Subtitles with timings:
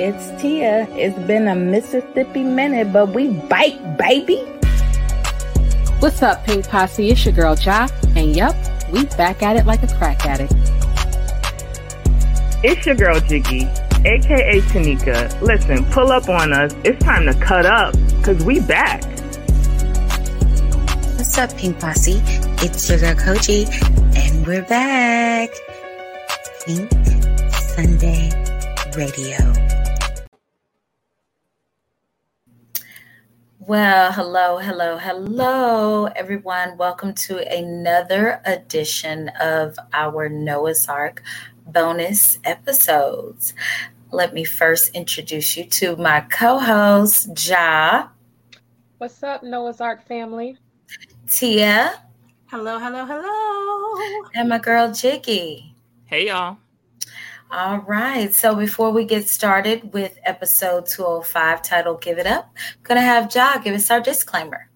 [0.00, 0.86] It's Tia.
[0.92, 4.36] It's been a Mississippi minute, but we bite, baby.
[5.98, 7.10] What's up, Pink Posse?
[7.10, 7.90] It's your girl, Jaa.
[8.16, 8.54] And yep,
[8.92, 10.52] we back at it like a crack addict.
[12.62, 13.64] It's your girl, Jiggy,
[14.04, 15.42] aka Tanika.
[15.42, 16.72] Listen, pull up on us.
[16.84, 19.02] It's time to cut up, because we back.
[21.16, 22.22] What's up, Pink Posse?
[22.62, 23.66] It's your girl, Kogi,
[24.14, 25.50] and we're back.
[26.64, 26.88] Pink
[27.52, 28.30] Sunday
[28.96, 29.67] Radio.
[33.68, 36.78] Well, hello, hello, hello, everyone.
[36.78, 41.22] Welcome to another edition of our Noah's Arc
[41.66, 43.52] bonus episodes.
[44.10, 48.08] Let me first introduce you to my co host, Jaa.
[48.96, 50.56] What's up, Noah's Arc family?
[51.28, 51.92] Tia.
[52.46, 54.30] Hello, hello, hello.
[54.34, 55.74] And my girl, Jiggy.
[56.06, 56.56] Hey, y'all.
[57.50, 58.34] All right.
[58.34, 63.02] So before we get started with episode 205 titled Give It Up, I'm going to
[63.02, 64.68] have Jaa give us our disclaimer.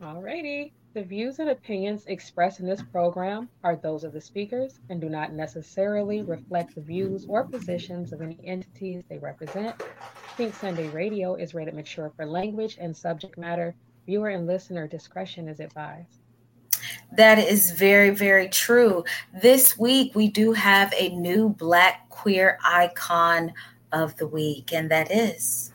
[0.00, 0.70] Alrighty.
[0.94, 5.08] The views and opinions expressed in this program are those of the speakers and do
[5.08, 9.82] not necessarily reflect the views or positions of any entities they represent.
[10.36, 13.74] Pink Sunday Radio is rated mature for language and subject matter.
[14.06, 16.20] Viewer and listener discretion is advised.
[17.12, 19.02] That is very, very true.
[19.32, 23.52] This week, we do have a new Black queer icon
[23.92, 25.72] of the week, and that is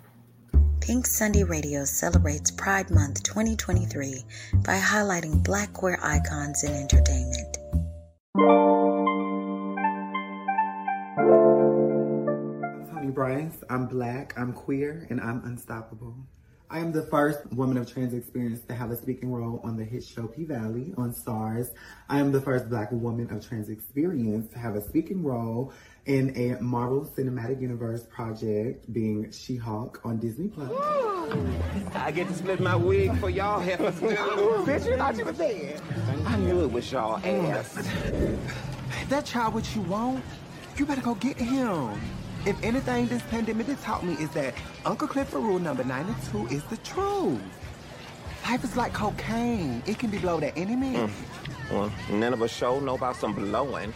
[0.80, 4.24] Pink Sunday Radio celebrates Pride Month 2023
[4.64, 7.58] by highlighting Black queer icons in entertainment.
[12.76, 13.64] I'm Tony Bryce.
[13.72, 16.16] I'm black, I'm queer, and I'm unstoppable.
[16.74, 19.84] I am the first woman of trans experience to have a speaking role on the
[19.84, 21.70] hit show P Valley on Starz.
[22.10, 25.72] I am the first black woman of trans experience to have a speaking role
[26.08, 30.72] in a Marvel Cinematic Universe project being She-Hulk on Disney Plus.
[31.94, 34.08] I get to split my wig for y'all heifers too.
[34.08, 35.80] Bitch, you thought you were dead.
[36.26, 37.88] I knew it was y'all ass.
[39.10, 40.24] That child what you want,
[40.78, 42.02] you better go get him.
[42.46, 44.54] If anything this pandemic has taught me is that
[44.86, 47.40] Uncle Clifford rule number 92 is the truth.
[48.44, 49.82] Life is like cocaine.
[49.86, 51.10] It can be blowed at any minute.
[51.10, 51.72] Mm.
[51.72, 53.94] Well, none of us show know about some blowing.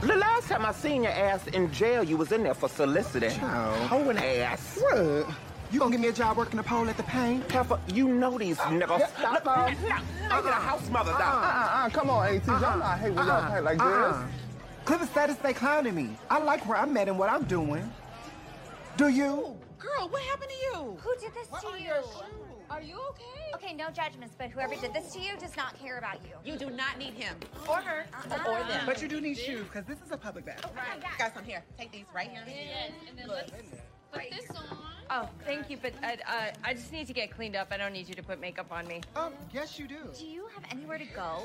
[0.00, 3.38] The last time I seen your ass in jail, you was in there for soliciting.
[3.38, 3.88] Child.
[3.88, 4.78] Hoeing ass.
[4.80, 5.26] What?
[5.70, 7.50] You gonna give me a job working the pole at the paint?
[7.50, 9.06] Heifer, you know these uh, niggas.
[9.18, 9.68] stop, uh-uh.
[9.68, 10.00] Look, stop.
[10.22, 12.46] look, I get a house mother Uh-uh, uh-uh, come on, AT.
[12.46, 12.76] Y'all uh-uh.
[12.76, 14.22] not hate when y'all paint like uh-uh.
[14.22, 14.47] this.
[14.88, 16.16] Clifford status stay clowning me.
[16.30, 17.92] I like where I'm at and what I'm doing.
[18.96, 19.54] Do you?
[19.78, 20.96] Girl, what happened to you?
[21.02, 21.92] Who did this to you?
[22.70, 23.52] Are you okay?
[23.54, 26.36] Okay, no judgments, but whoever did this to you does not care about you.
[26.42, 27.36] You do not need him
[27.68, 28.06] or her
[28.46, 28.86] or them.
[28.86, 30.72] But you do need shoes, because this is a public bathroom.
[30.74, 31.04] Right.
[31.18, 31.62] Got some here.
[31.76, 32.44] Take these right here.
[32.46, 33.52] Yes, and then let's
[34.10, 34.78] put this on.
[35.10, 37.68] Oh, thank you, but I, uh, I just need to get cleaned up.
[37.72, 39.02] I don't need you to put makeup on me.
[39.16, 39.98] Um, yes, you do.
[40.18, 41.42] Do you have anywhere to go?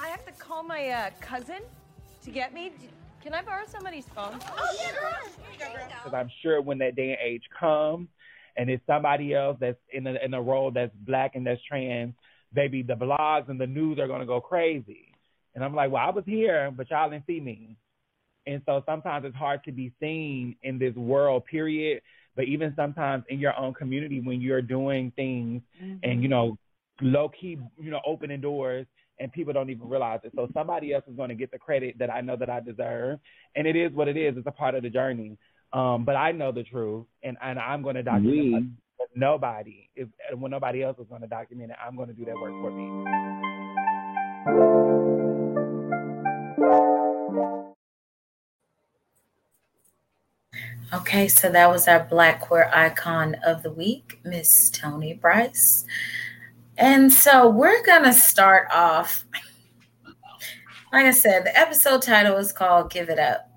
[0.00, 1.62] I have to call my uh, cousin
[2.24, 2.72] to get me.
[3.22, 4.38] Can I borrow somebody's phone?
[4.58, 5.10] Oh, yeah, girl.
[5.42, 5.88] Here you go, girl.
[6.02, 8.08] because I'm sure when that day and age comes,
[8.56, 12.14] and it's somebody else that's in a in a role that's black and that's trans,
[12.52, 15.12] baby, the blogs and the news are gonna go crazy.
[15.54, 17.76] And I'm like, well, I was here, but y'all didn't see me.
[18.46, 22.02] And so sometimes it's hard to be seen in this world, period.
[22.36, 26.30] But even sometimes in your own community, when you're doing things and you mm-hmm.
[26.30, 26.58] know,
[27.02, 28.86] low key, you know, opening doors
[29.20, 30.32] and people don't even realize it.
[30.34, 33.20] So somebody else is going to get the credit that I know that I deserve,
[33.54, 34.36] and it is what it is.
[34.36, 35.36] It's a part of the journey.
[35.72, 38.64] Um, but I know the truth, and and I'm going to document We- it.
[38.98, 42.24] But nobody, if when nobody else is going to document it, I'm going to do
[42.26, 43.90] that work for me.
[50.92, 55.84] Okay, so that was our Black queer icon of the week, Miss Tony Bryce.
[56.80, 59.26] And so we're going to start off.
[60.90, 63.50] Like I said, the episode title is called Give It Up.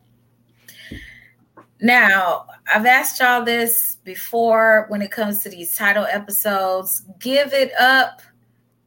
[1.79, 7.03] Now, I've asked y'all this before when it comes to these title episodes.
[7.19, 8.21] Give it up.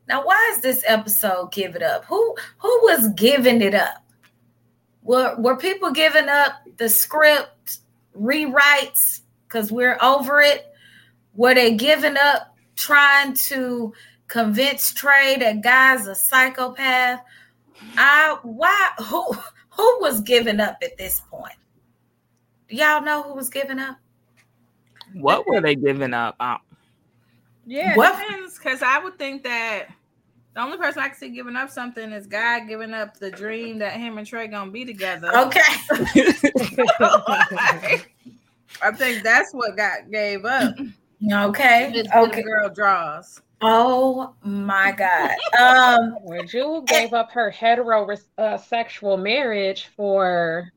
[0.07, 2.05] Now, why is this episode Give It Up?
[2.05, 4.05] Who who was giving it up?
[5.03, 7.79] Were, were people giving up the script,
[8.15, 10.67] rewrites, because we're over it?
[11.35, 13.95] Were they giving up trying to
[14.29, 17.21] convince Trey that guy's a psychopath?
[17.97, 19.33] I why who
[19.71, 21.55] who was giving up at this point?
[22.69, 23.97] Do y'all know who was giving up?
[25.15, 26.37] What were they giving up?
[26.41, 26.59] Um,
[27.67, 28.19] Yeah, it What?
[28.19, 28.59] depends.
[28.59, 29.87] Because I would think that
[30.55, 33.79] the only person I can see giving up something is Guy giving up the dream
[33.79, 35.31] that him and Trey gonna be together.
[35.37, 35.61] Okay.
[38.83, 40.75] I think that's what got gave up.
[41.31, 42.05] Okay.
[42.15, 42.43] Okay.
[42.43, 43.41] girl draws.
[43.63, 45.31] Oh my God.
[45.59, 50.71] Um, Where Jewel gave up her heterosexual marriage for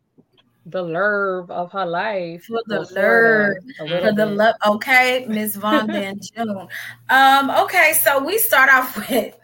[0.65, 2.45] the love of her life.
[2.45, 4.55] for the love, for the love.
[4.65, 6.67] Okay, Miss Von Den June.
[7.09, 9.35] Um, okay, so we start off with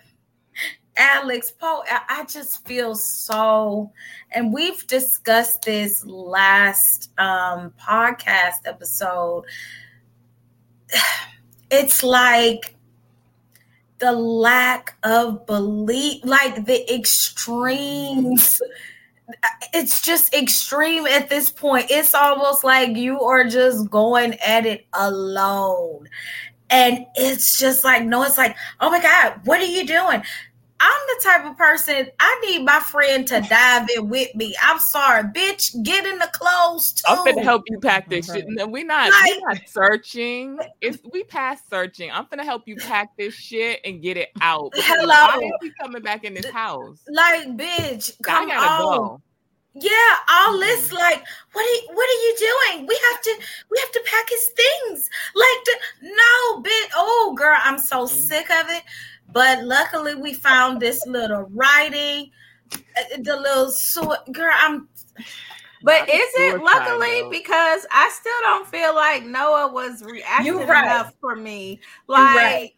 [0.95, 1.83] Alex Poe.
[1.89, 3.91] I I just feel so,
[4.31, 9.43] and we've discussed this last um podcast episode.
[11.71, 12.74] It's like
[13.99, 18.61] the lack of belief, like the extremes
[19.73, 21.87] it's just extreme at this point.
[21.89, 26.07] It's almost like you are just going at it alone.
[26.69, 30.23] And it's just like, no, it's like, oh my God, what are you doing?
[30.79, 34.55] I'm the type of person I need my friend to dive in with me.
[34.61, 35.71] I'm sorry, bitch.
[35.83, 37.03] Get in the clothes too.
[37.07, 38.45] I'm finna help you pack this shit.
[38.47, 40.59] No, we not we not searching.
[40.81, 44.71] If we pass searching, I'm gonna help you pack this shit and get it out.
[44.73, 45.07] Because Hello.
[45.07, 46.99] Why are we coming back in this house?
[47.07, 48.99] Like, bitch, I come gotta on.
[48.99, 49.21] go.
[49.77, 51.21] Yeah, all this like,
[51.51, 52.87] what are you, what are you doing?
[52.87, 53.35] We have to
[53.69, 55.09] we have to pack his things.
[55.35, 55.73] Like, the,
[56.03, 56.91] no, bitch.
[56.95, 58.83] Oh, girl, I'm so sick of it.
[59.31, 62.31] But luckily, we found this little writing,
[62.73, 64.53] uh, the little so girl.
[64.55, 64.87] I'm.
[65.83, 67.29] But is it luckily though.
[67.29, 70.83] because I still don't feel like Noah was reactive right.
[70.83, 71.79] enough for me.
[72.07, 72.73] Like right.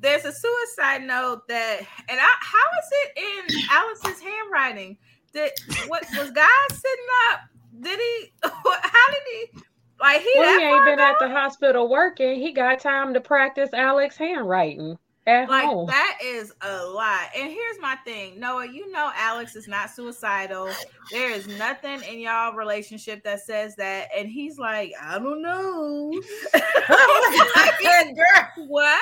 [0.00, 4.96] there's a suicide note that and I how is it in Alex's handwriting?
[5.34, 5.50] Did
[5.88, 7.40] what was Guy sitting up?
[7.80, 9.60] Did he how did he
[10.00, 12.40] like he Well, that he ain't far been at the hospital working.
[12.40, 14.96] He got time to practice Alex handwriting
[15.28, 15.86] at Like home.
[15.86, 17.28] that is a lot.
[17.36, 18.66] And here's my thing, Noah.
[18.66, 20.70] You know Alex is not suicidal.
[21.10, 24.08] There is nothing in y'all relationship that says that.
[24.16, 26.10] And he's like, I don't know.
[28.14, 29.00] Girl, what?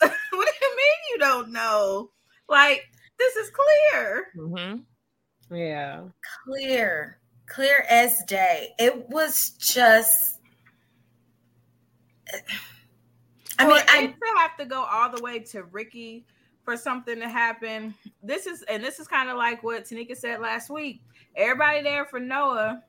[0.00, 0.36] what do
[0.66, 2.10] you mean you don't know?
[2.48, 2.82] Like
[3.18, 4.26] this is clear.
[4.36, 5.54] Mm-hmm.
[5.54, 6.02] Yeah.
[6.44, 8.70] clear, clear as day.
[8.78, 10.34] It was just.
[13.58, 16.24] I mean, I it to have to go all the way to Ricky
[16.64, 17.94] for something to happen.
[18.22, 21.00] This is and this is kind of like what Tanika said last week.
[21.34, 22.82] Everybody there for Noah,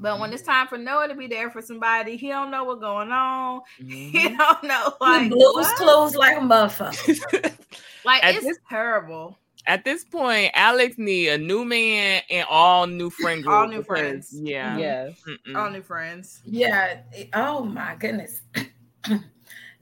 [0.00, 2.80] but when it's time for Noah to be there for somebody, he don't know what's
[2.80, 3.60] going on.
[3.78, 4.36] He mm-hmm.
[4.36, 5.76] don't know like he blues what?
[5.76, 7.54] clues like a motherfucker.
[8.04, 9.38] Like At it's this- terrible.
[9.64, 13.54] At this point, Alex need a new man and all new friend group.
[13.54, 14.30] All new friends.
[14.32, 14.76] Yeah.
[14.76, 15.22] Yes.
[15.24, 15.56] Mm-mm.
[15.56, 16.40] All new friends.
[16.44, 17.02] Yeah.
[17.32, 18.42] Oh my goodness.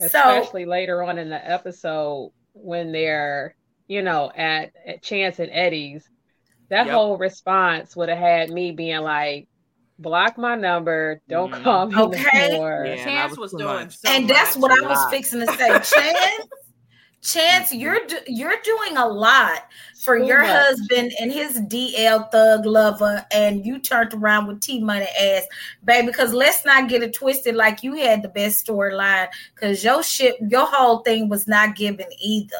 [0.01, 3.55] so Especially later on in the episode when they're,
[3.89, 6.09] you know, at, at Chance and Eddie's.
[6.71, 6.95] That Yep.
[6.95, 9.49] whole response would have had me being like,
[9.99, 11.63] block my number, don't Mhm.
[11.63, 12.49] call me Okay.
[12.53, 12.85] no more.
[12.87, 15.11] Yeah, Chance was was doing so and that's what I was lot.
[15.11, 15.69] fixing to say.
[15.69, 16.49] Chance,
[17.23, 19.67] Chance, you're do- you're doing a lot
[20.03, 20.51] for Too your much.
[20.51, 25.43] husband and his DL thug lover, and you turned around with T Money ass,
[25.85, 26.07] baby.
[26.07, 27.55] Because let's not get it twisted.
[27.55, 32.07] Like you had the best storyline, because your shit, your whole thing was not given
[32.21, 32.57] either.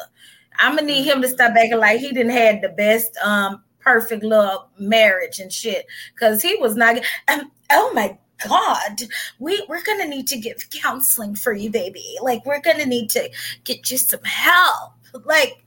[0.59, 4.23] I'm gonna need him to stop acting like he didn't had the best, um, perfect
[4.23, 6.97] love marriage and shit, because he was not.
[7.29, 8.15] Um, oh my
[8.47, 9.03] God,
[9.39, 12.17] we we're gonna need to give counseling for you, baby.
[12.21, 13.29] Like we're gonna need to
[13.63, 14.93] get you some help.
[15.25, 15.61] Like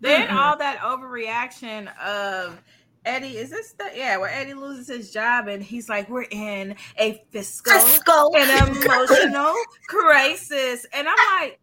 [0.00, 0.36] Then Mm-mm.
[0.36, 2.62] all that overreaction of
[3.04, 6.74] Eddie, is this the yeah, where Eddie loses his job and he's like, We're in
[6.98, 8.36] a fiscal Fiscal.
[8.36, 9.54] and emotional
[9.88, 10.86] crisis.
[10.92, 11.60] And I'm like,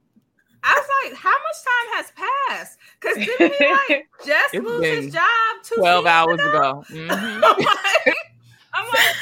[0.65, 2.11] I was like, how much time has
[2.49, 2.77] passed?
[3.01, 5.23] Because didn't he like just It's lose his job
[5.63, 6.45] two 12 hours ago?
[6.45, 6.85] ago.
[6.91, 7.41] Mhm.
[7.41, 8.15] Like,
[8.73, 9.15] I'm like,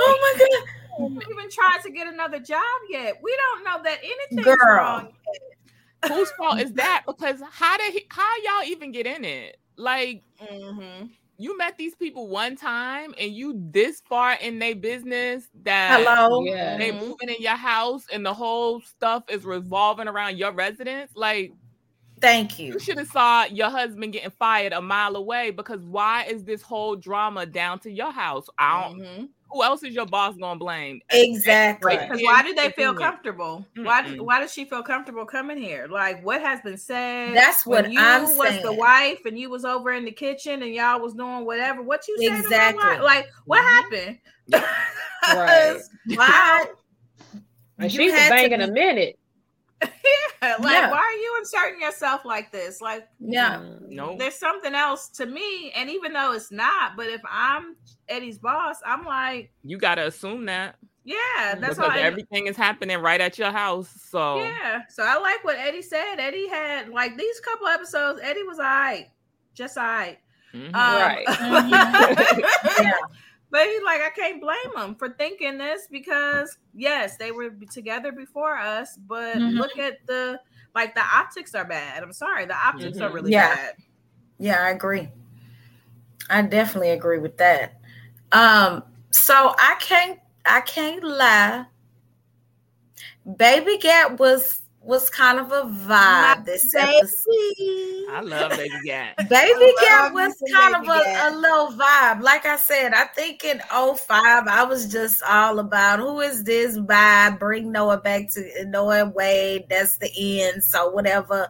[0.00, 0.68] oh my god,
[1.08, 3.14] we haven't even tried to get another job yet.
[3.22, 4.76] We don't know that anything's Girl.
[4.76, 5.08] wrong.
[6.08, 7.04] Whose fault is that?
[7.06, 9.58] Because how did he, how y'all even get in it?
[9.76, 11.06] Like Mm-hmm.
[11.38, 16.44] you met these people one time and you this far in their business that hello.
[16.44, 16.76] Yeah.
[16.76, 21.12] they moving in your house and the whole stuff is revolving around your residence.
[21.14, 21.52] Like
[22.22, 22.72] Thank you.
[22.74, 26.62] you should have saw your husband getting fired a mile away because why is this
[26.62, 28.46] whole drama down to your house?
[28.58, 29.00] I don't.
[29.00, 29.28] Mhm.
[29.50, 31.02] Who else is your boss gonna blame?
[31.10, 31.96] Exactly.
[31.96, 32.08] Right.
[32.08, 32.98] Because why do they feel Inconvenient.
[33.00, 33.66] comfortable?
[33.76, 34.20] Why Mm-mm.
[34.22, 35.88] why does she feel comfortable coming here?
[35.90, 37.34] Like what has been said?
[37.34, 40.62] That's when what you I'm was the wife and you was over in the kitchen
[40.62, 41.82] and y'all was doing whatever.
[41.82, 42.96] What you said Exactly.
[42.96, 43.02] to?
[43.02, 43.68] Like what Mhm.
[43.68, 44.18] happened?
[45.34, 45.80] Right.
[46.16, 46.64] Why?
[47.78, 49.18] And she was had banging be- a minute.
[50.42, 50.90] yeah, like Yeah.
[50.90, 52.80] why are you inserting yourself like this?
[52.80, 53.56] Like Yeah.
[53.56, 53.88] Mm.
[53.90, 54.16] No.
[54.18, 57.76] there's something else to me, and even though it's not, but if I'm
[58.08, 60.76] Eddie's boss, I'm like, You gotta assume that.
[61.04, 61.16] Yeah,
[61.56, 61.90] that's because all.
[61.90, 63.88] Eddie- everything is happening right at your house.
[64.08, 66.16] So Yeah, so I like what Eddie said.
[66.18, 68.20] Eddie had like these couple episodes.
[68.22, 69.08] Eddie was alright,
[69.54, 70.18] just alright.
[70.54, 70.74] Mhm.
[70.74, 71.70] Um,
[72.82, 72.92] Yeah.
[73.52, 78.10] But he's like, I can't blame them for thinking this because yes, they were together
[78.10, 79.58] before us, but Mhm.
[79.58, 80.40] look at the
[80.74, 82.02] like the optics are bad.
[82.02, 83.14] I'm sorry, the optics are Mhm.
[83.14, 83.48] really Yeah.
[83.48, 83.74] bad.
[84.38, 85.10] Yeah, I agree.
[86.30, 87.74] I definitely agree with that.
[88.32, 91.66] Um, so I can't I can't lie.
[93.36, 97.26] Baby Gat was was kind of a vibe this episode.
[98.10, 99.16] I love Baby Gat.
[99.28, 101.32] Baby Gat was kind of a, Gat.
[101.32, 102.20] a little vibe.
[102.20, 106.78] Like I said, I think in 05, I was just all about who is this
[106.78, 107.38] vibe?
[107.38, 109.66] Bring Noah back to Noah and Wade.
[109.70, 110.10] That's the
[110.42, 110.64] end.
[110.64, 111.48] So whatever.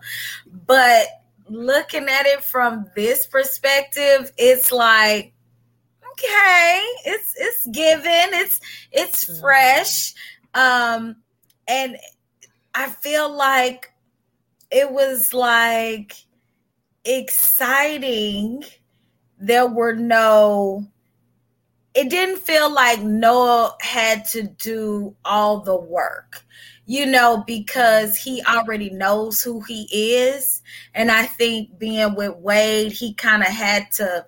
[0.67, 1.07] But
[1.49, 5.33] looking at it from this perspective, it's like,
[6.13, 8.61] okay, it's it's given, it's
[8.93, 10.13] it's fresh.
[10.55, 11.17] Um,
[11.67, 11.97] and
[12.75, 13.93] I feel like
[14.71, 16.15] it was like
[17.05, 18.65] exciting.
[19.39, 20.87] There were no,
[21.95, 26.45] it didn't feel like Noah had to do all the work,
[26.87, 30.63] you know, because he already knows who he is.
[30.95, 34.25] And I think being with Wade, he kind of had to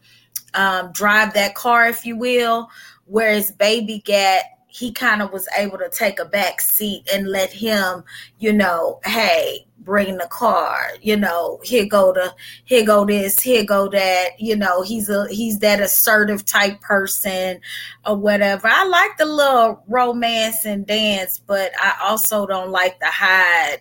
[0.53, 2.69] um, drive that car, if you will.
[3.07, 4.45] Whereas Baby Gat,
[4.75, 8.03] he kind of was able to take a back seat and let him,
[8.41, 13.63] you know, hey, bring the car, you know, here go the here go this, here
[13.63, 17.61] go that, you know, he's a he's that assertive type person
[18.05, 18.67] or whatever.
[18.67, 23.81] I like the little romance and dance, but I also don't like the hide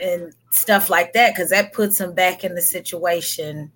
[0.00, 3.70] and stuff like that because that puts him back in the situation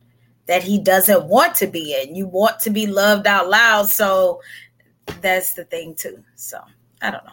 [0.47, 2.15] that he doesn't want to be in.
[2.15, 4.41] You want to be loved out loud, so
[5.21, 6.23] that's the thing too.
[6.37, 6.61] So
[7.03, 7.33] I don't know.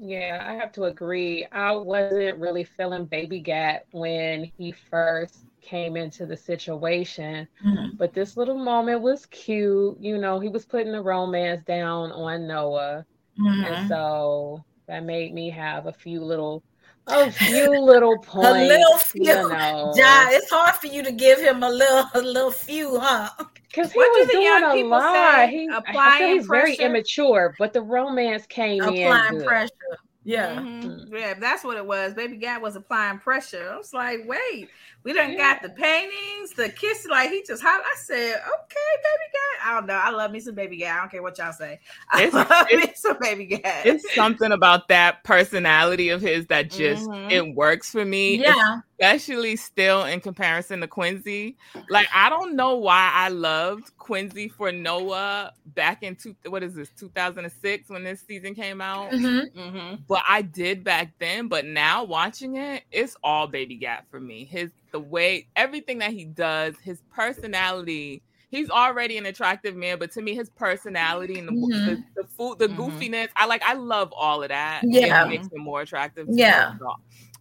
[0.00, 1.46] Yeah, I have to agree.
[1.52, 7.98] I wasn't really feeling Baby Gat when he first came into the situation, Mhm.
[7.98, 9.98] but this little moment was cute.
[10.00, 13.04] You know, he was putting the romance down on Noah,
[13.38, 13.66] Mhm.
[13.66, 16.62] and so that made me have a few little,
[17.08, 18.48] a few little points.
[18.58, 19.22] a little few.
[19.24, 22.98] you know, Jaa, it's hard for you to give him a little a little few,
[22.98, 23.30] huh?
[23.68, 25.12] because he What do was the doing young a lot.
[25.12, 25.50] say?
[25.50, 29.98] He, I feel Applying he's very immature, but the romance came in Applying pressure.
[30.24, 30.56] Yeah.
[30.56, 31.08] Mhm.
[31.10, 32.12] Yeah, that's what it was.
[32.12, 33.70] Baby Gat was applying pressure.
[33.72, 34.68] I was like, wait,
[35.08, 37.06] we done got the paintings, the kiss.
[37.08, 37.80] Like he just hot.
[37.82, 39.66] I said, okay, Baby Gat.
[39.66, 39.94] I don't know.
[39.94, 40.96] I love me some Baby Gat.
[40.96, 41.80] I don't care what y'all say.
[42.12, 43.86] I It's- love me some Baby Gat.
[43.86, 47.30] It's something about that personality of his that just Mhm.
[47.32, 48.36] it works for me.
[48.36, 48.80] Yeah.
[49.00, 51.56] Especially still in comparison to Quincy.
[51.88, 56.74] Like I don't know why I loved Quincy for Noah back in two what is
[56.74, 59.10] this 2006 when this season came out.
[59.12, 59.52] Mhm.
[59.54, 64.20] hmm But I did back then, but now watching it, it's all Baby Gat for
[64.20, 64.44] me.
[64.44, 68.22] His the way everything that he does, his personality.
[68.50, 71.86] He's already an attractive man, but to me, his personality and the Mhm.
[72.14, 72.76] the, the food, the Mhm.
[72.76, 73.62] goofiness, I like.
[73.62, 74.80] I love all of that.
[74.84, 75.24] Yeah.
[75.24, 76.26] it makes him more attractive.
[76.26, 76.40] to me.
[76.40, 76.74] Yeah.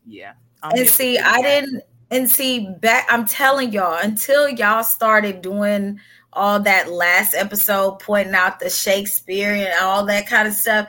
[0.06, 0.34] Yeah.
[0.64, 1.44] I'm And see, I Gat.
[1.44, 6.00] didn't and see back I'm telling y'all, until y'all started doing
[6.34, 10.88] all that last episode pointing out the Shakespeare and all that kind of stuff.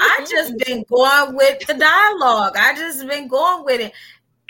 [0.00, 2.56] I just been going with the dialogue.
[2.56, 3.92] I just been going with it.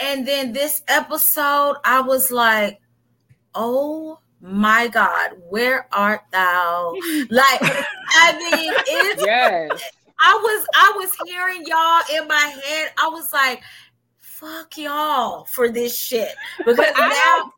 [0.00, 2.80] And then this episode, I was like,
[3.54, 6.94] oh my God, where art thou?
[7.30, 9.82] Like, I mean, it's Yes.
[10.22, 12.92] I was I was hearing y'all in my head.
[12.98, 13.62] I was like,
[14.18, 16.34] fuck y'all for this shit.
[16.58, 17.52] Because now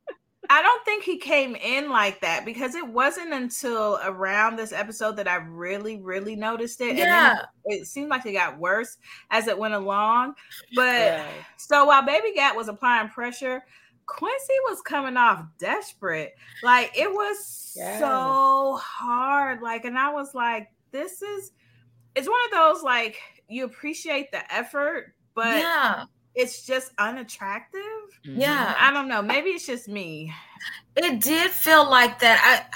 [0.52, 5.16] I don't think he came in like that because it wasn't until around this episode
[5.16, 6.90] that I really, really noticed it.
[6.90, 7.34] And Yeah.
[7.64, 8.98] then it seemed like it got worse
[9.30, 10.34] as it went along.
[10.76, 11.44] But Yes.
[11.56, 13.64] so while Baby Gat was applying pressure,
[14.04, 16.34] Quincy was coming off desperate.
[16.62, 17.98] Like it was Yes.
[17.98, 19.62] so hard.
[19.62, 21.52] Like, and I was like, this is
[22.14, 23.16] it's one of those like
[23.48, 27.80] you appreciate the effort, but yeah, it's just unattractive.
[28.22, 28.74] yeah.
[28.78, 29.22] I don't know.
[29.22, 30.32] Maybe it's just me.
[30.96, 32.68] It did feel like that.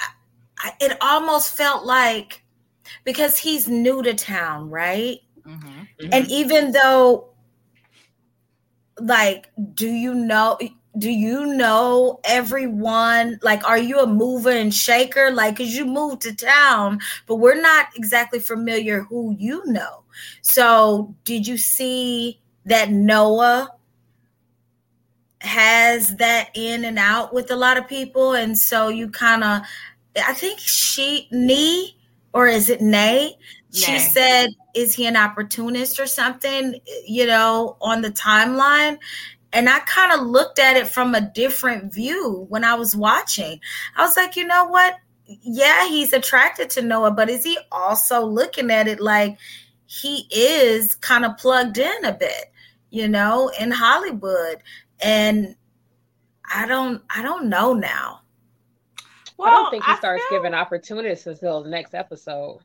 [0.59, 2.43] I, I it almost felt like
[3.03, 5.19] because he's new to town, right?
[5.45, 6.09] Mm-hmm.
[6.11, 7.29] And even though
[8.99, 10.57] like do you know
[10.97, 16.21] do you know everyone like are you a mover and shaker like because you moved
[16.21, 20.03] to town but we're not exactly familiar who you know
[20.41, 23.69] so did you see that noah
[25.41, 29.61] has that in and out with a lot of people and so you kind of
[30.25, 31.95] i think she knee
[32.33, 33.35] or is it nay
[33.71, 33.99] she Nay.
[33.99, 38.97] said, Is he an opportunist or something, you know, on the timeline?
[39.53, 43.59] And I kind of looked at it from a different view when I was watching.
[43.95, 44.95] I was like, you know what?
[45.25, 49.37] Yeah, he's attracted to Noah, but is he also looking at it like
[49.85, 52.51] he is kind of plugged in a bit,
[52.89, 54.57] you know, in Hollywood?
[55.01, 55.55] And
[56.53, 58.21] I don't I don't know now.
[59.39, 62.59] I don't think he starts giving opportunities until the next episode.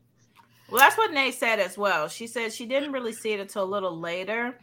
[0.70, 2.08] Well, that's what Nay said as well.
[2.08, 4.58] She said she didn't really see it until a little later.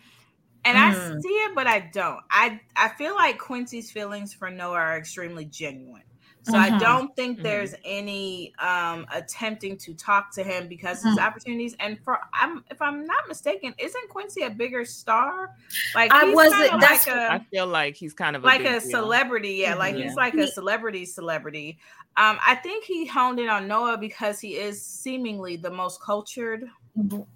[0.66, 1.18] And Mm.
[1.18, 2.20] I see it, but I don't.
[2.32, 6.02] I I feel like Quincy's feelings for Noah are extremely genuine.
[6.50, 6.80] So I Mhm.
[6.80, 11.20] don't think there's any um attempting to talk to him because his Mhm.
[11.20, 11.76] opportunities.
[11.80, 15.50] And for I'm if I'm not mistaken, isn't Quincy a bigger star?
[15.94, 18.66] Like I wasn't- kinda that's like a I feel like he's kind of a like
[18.66, 18.82] a deal.
[18.82, 19.76] celebrity, yeah.
[19.76, 19.98] Like Mhm.
[19.98, 21.80] he's like a celebrity celebrity.
[22.18, 26.64] Um, I think he honed in on Noah because he is seemingly the most cultured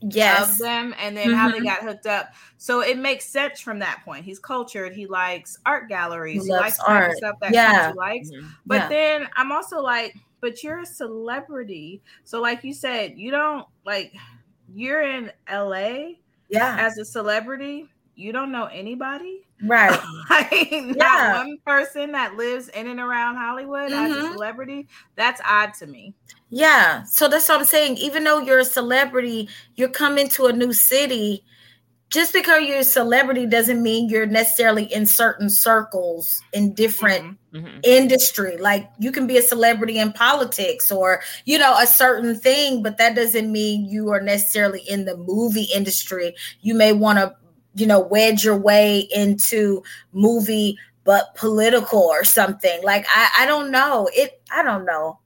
[0.02, 0.52] Yes.
[0.52, 1.66] of them, and then how they Mhm.
[1.66, 2.34] got hooked up.
[2.58, 4.26] So it makes sense from that point.
[4.26, 4.94] He's cultured.
[4.94, 6.42] He likes art galleries.
[6.44, 7.18] He He, loves likes the type of art.
[7.18, 7.92] stuff that Yeah.
[7.92, 8.32] Quincy likes.
[8.32, 8.48] Mm-hmm.
[8.66, 8.88] But Yeah.
[8.90, 12.02] then I'm also like, but you're a celebrity.
[12.26, 14.14] So like you said, you don't like
[14.74, 16.18] you're in LA
[16.50, 16.78] Yeah.
[16.80, 17.90] as a celebrity.
[18.16, 19.46] You don't know anybody.
[19.64, 20.00] Right.
[20.30, 21.30] like not Yeah.
[21.30, 24.28] one person that lives in and around Hollywood as a Mhm.
[24.28, 24.88] celebrity.
[25.16, 26.14] That's odd to me.
[26.50, 27.04] Yeah.
[27.06, 27.98] So that's what I'm saying.
[27.98, 31.44] Even though you're a celebrity, you're coming to a new city.
[32.10, 37.80] Just because you're a celebrity doesn't mean you're necessarily in certain circles in different Mm-hmm.
[37.84, 38.58] industry.
[38.58, 42.98] Like you can be a celebrity in politics or, you know, a certain thing, but
[42.98, 46.34] that doesn't mean you are necessarily in the movie industry.
[46.62, 47.36] You may want to,
[47.76, 52.82] you know, wedge your way into movie but political or something.
[52.84, 54.10] Like I I don't know.
[54.14, 55.20] It I don't know.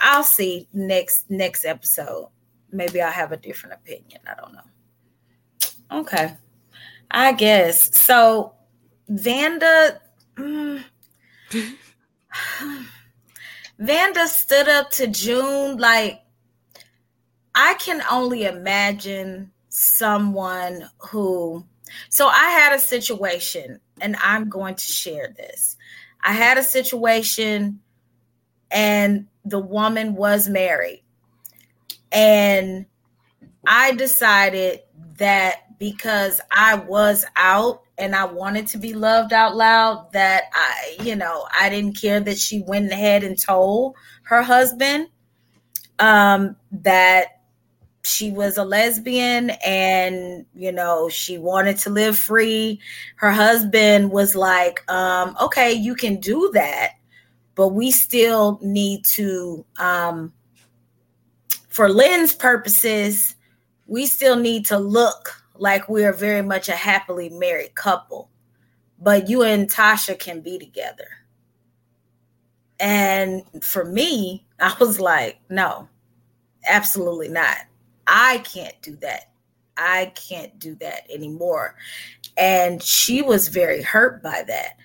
[0.00, 2.28] I'll see next next episode.
[2.72, 4.20] Maybe I'll have a different opinion.
[4.26, 6.00] I don't know.
[6.00, 6.36] Okay.
[7.10, 7.96] I guess.
[7.96, 8.54] So
[9.10, 9.98] Vonda
[10.34, 10.82] mm,
[13.80, 16.22] Vonda stood up to June like
[17.54, 21.64] I can only imagine someone who
[22.08, 25.76] so I had a situation and I'm going to share this.
[26.22, 27.80] I had a situation
[28.70, 31.02] and the woman was married.
[32.12, 32.86] And
[33.66, 34.80] I decided
[35.18, 40.96] that because I was out and I wanted to be loved out loud, that I,
[41.02, 45.08] you know, I didn't care that she went ahead and told her husband
[45.98, 47.35] um, that
[48.06, 52.80] she was a lesbian and you know she wanted to live free.
[53.16, 56.92] Her husband was like um okay you can do that
[57.56, 60.32] but we still need to um
[61.68, 63.34] for lynn's purposes
[63.86, 68.30] we still need to look like we are very much a happily married couple
[69.00, 71.06] but you and tasha can be together.
[72.78, 75.88] And for me i was like no
[76.68, 77.65] absolutely not
[78.06, 79.30] I can't do that.
[79.76, 81.76] I can't do that anymore.
[82.36, 84.78] And she was very hurt by that.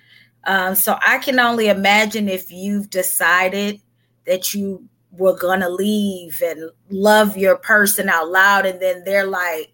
[0.44, 3.80] Um, so I can only imagine if you've decided
[4.26, 9.26] that you were going to leave and love your person out loud, and then they're
[9.26, 9.72] like,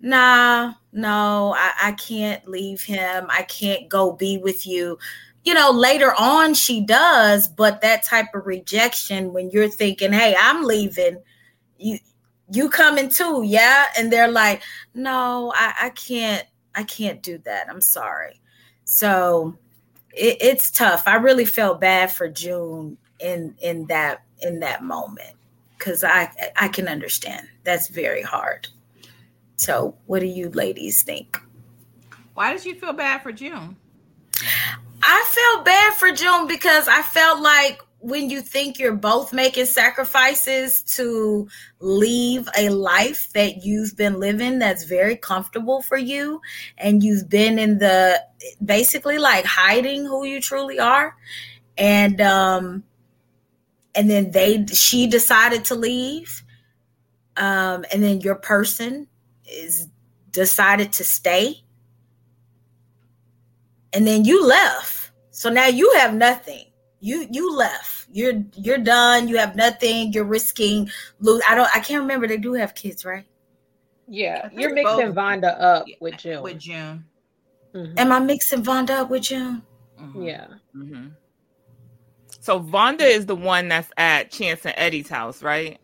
[0.00, 3.26] nah, no, I, I can't leave him.
[3.28, 4.98] I can't go be with you.
[5.44, 10.36] You know, later on she does, but that type of rejection when you're thinking, hey,
[10.38, 11.22] I'm leaving,
[11.78, 11.98] you
[12.50, 13.86] you coming too, yeah?
[13.98, 14.62] And they're like,
[14.94, 17.68] no, I, I can't, I can't do that.
[17.68, 18.40] I'm sorry.
[18.84, 19.56] So
[20.12, 21.04] it, it's tough.
[21.06, 25.34] I really felt bad for June in in that in that moment
[25.78, 28.68] because I I can understand that's very hard.
[29.56, 31.40] So what do you ladies think?
[32.34, 33.76] Why did you feel bad for June?
[35.02, 39.66] I felt bad for June because I felt like when you think you're both making
[39.66, 41.48] sacrifices to
[41.80, 46.40] leave a life that you've been living that's very comfortable for you
[46.78, 48.22] and you've been in the
[48.64, 51.16] basically like hiding who you truly are
[51.76, 52.84] and um
[53.96, 56.44] and then they she decided to leave
[57.36, 59.08] um and then your person
[59.44, 59.88] is
[60.30, 61.64] decided to stay
[63.92, 65.10] and then you left.
[65.30, 66.66] So now you have nothing
[67.00, 70.88] you you left you're you're done you have nothing you're risking
[71.20, 73.26] lose i don't i can't remember they do have kids right
[74.08, 75.14] Yeah, you're mixing both.
[75.14, 76.42] Vonda up with June.
[76.42, 77.04] With June.
[77.74, 77.98] Mhm.
[77.98, 79.60] am i mixing vonda up with you
[80.00, 80.22] mm-hmm.
[80.22, 80.46] Yeah.
[80.74, 81.08] Mm-hmm.
[82.40, 85.80] So Vonda is the one that's at Chance and Eddie's house, right?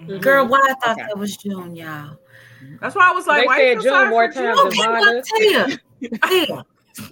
[0.00, 0.18] Mm-hmm.
[0.18, 2.16] Girl, why I thought that was June, y'all.
[2.80, 4.68] That's why I was like, They why said you feel June more for times June?
[4.70, 5.00] than Vonda.
[5.00, 6.46] well, damn.
[6.46, 6.64] Damn.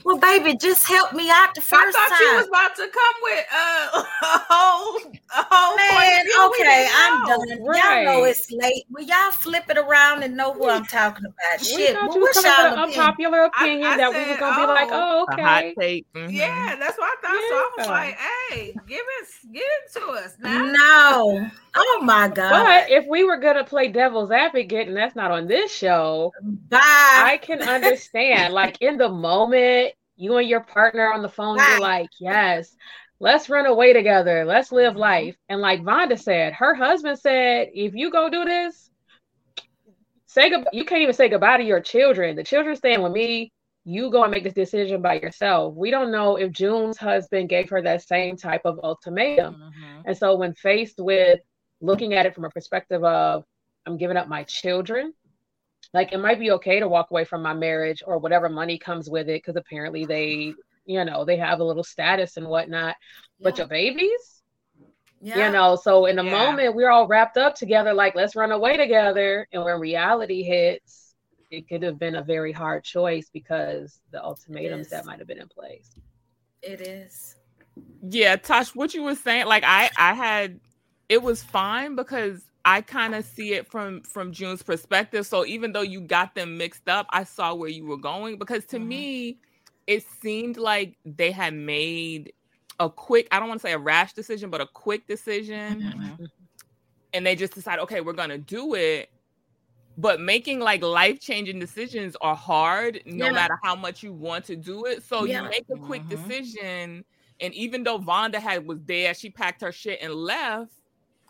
[0.04, 2.26] Well, baby, just help me out the first I thought time.
[2.28, 4.96] you was about to come with uh, a whole,
[5.30, 7.26] a whole Man, of view we okay, I'm know.
[7.26, 7.48] done.
[7.76, 8.84] Y'all know it's late.
[8.90, 11.60] Will y'all flip it around and know who I'm talking about?
[11.60, 13.00] We Shit, thought well, you was what's coming y'all with an opinion?
[13.00, 15.74] unpopular opinion I that we were gonna be like, oh, oh, A hot okay.
[15.78, 16.06] take.
[16.14, 16.32] mhm.
[16.32, 17.48] Yeah, that's what I thought.
[17.48, 20.72] So I was like, hey, give it, give it to us now.
[20.72, 21.50] No.
[21.74, 22.50] Oh my God.
[22.50, 26.78] But if we were gonna play devil's advocate, and that's not on this show, Bye.
[26.80, 28.52] I can understand.
[28.54, 29.77] like in the moment,
[30.16, 32.76] you and your partner on the phone, you're like, yes,
[33.20, 34.98] let's run away together, let's live Mm-hmm.
[34.98, 35.36] life.
[35.48, 38.90] And like Vonda said, her husband said, if you go do this,
[40.26, 40.70] say goodbye.
[40.72, 42.36] You can't even say goodbye to your children.
[42.36, 43.52] The children staying with me.
[43.84, 45.74] You go and make this decision by yourself.
[45.74, 49.54] We don't know if June's husband gave her that same type of ultimatum.
[49.54, 50.00] Mm-hmm.
[50.04, 51.40] And so when faced with
[51.80, 53.44] looking at it from a perspective of
[53.86, 55.14] I'm giving up my children,
[55.94, 59.08] like it might be okay to walk away from my marriage or whatever money comes
[59.08, 62.96] with it, because apparently they, you know, they have a little status and whatnot.
[63.40, 64.42] But your babies,
[65.20, 65.46] Yeah.
[65.46, 66.30] you know, so in the Yeah.
[66.30, 69.46] moment we're all wrapped up together, like let's run away together.
[69.52, 71.14] And when reality hits,
[71.50, 75.40] it could have been a very hard choice because the ultimatums that might have been
[75.40, 75.90] in place.
[76.62, 77.36] It is.
[78.02, 80.60] Yeah, Tosh, what you were saying, like I, I had,
[81.08, 85.26] it was fine because I kind of see it from from June's perspective.
[85.26, 88.66] So even though you got them mixed up, I saw where you were going because
[88.66, 88.88] to Mm-hmm.
[88.88, 89.38] me,
[89.86, 92.32] it seemed like they had made
[92.80, 96.24] a quick, I don't want to say a rash decision, but a quick decision, Mm-hmm.
[97.12, 99.10] and they just decided, okay, we're gonna do it.
[99.98, 103.32] But making like life changing decisions are hard, no Yeah.
[103.32, 105.04] matter how much you want to do it.
[105.04, 105.40] So Yeah.
[105.40, 106.08] you make a quick Mhm.
[106.08, 107.04] decision,
[107.40, 110.72] and even though Vonda had was there, she packed her shit and left.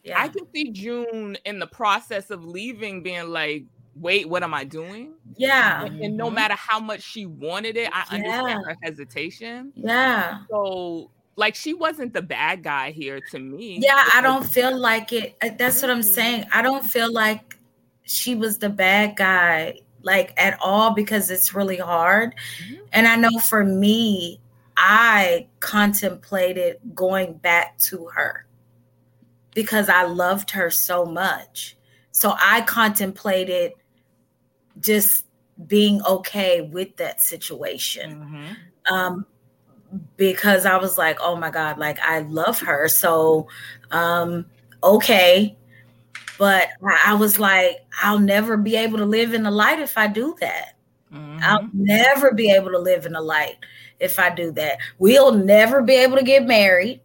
[0.05, 0.21] Yeah.
[0.23, 3.65] I can see June in the process of leaving, being like,
[3.97, 5.85] "Wait, what am I doing?" yeah.
[5.85, 6.35] And, and no Mhm.
[6.35, 8.59] matter how much she wanted it, I understand Yeah.
[8.73, 9.73] her hesitation.
[9.77, 10.39] Yeah.
[10.51, 13.79] So, like, she wasn't the bad guy here to me.
[13.81, 15.37] Yeah, I don't feel like it.
[15.43, 16.47] uh, That's what I'm saying.
[16.53, 17.57] I don't feel like
[18.03, 22.35] she was the bad guy, like at all, because it's really hard.
[22.93, 24.41] And I know for me,
[24.77, 28.47] I contemplated going back to her
[29.59, 31.77] because I loved her so much.
[32.13, 33.73] So I contemplated
[34.79, 35.25] just
[35.67, 38.57] being okay with that situation Mhm.
[38.89, 39.27] um
[40.17, 42.87] because I was like, oh my God, like I love her.
[42.87, 43.49] So
[43.91, 44.47] um
[44.85, 45.57] okay.
[46.39, 46.69] But
[47.05, 50.37] I was like, I'll never be able to live in the light if I do
[50.39, 50.75] that.
[51.43, 51.71] I'll Mhm.
[51.73, 53.57] never be able to live in the light
[53.99, 54.79] if I do that.
[55.01, 57.01] We'll never be able to get married.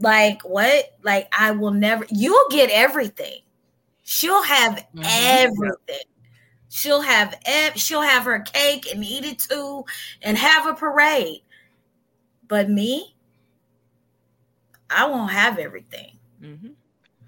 [0.00, 0.96] Like what?
[1.02, 3.40] Like I will never you'll get everything.
[4.04, 5.02] She'll have Mhm.
[5.04, 6.04] everything.
[6.70, 9.84] She'll have ev- she'll have her cake and eat it too
[10.22, 11.42] and have a parade.
[12.46, 13.14] But me,
[14.90, 16.18] I won't have everything.
[16.40, 16.74] Mhm.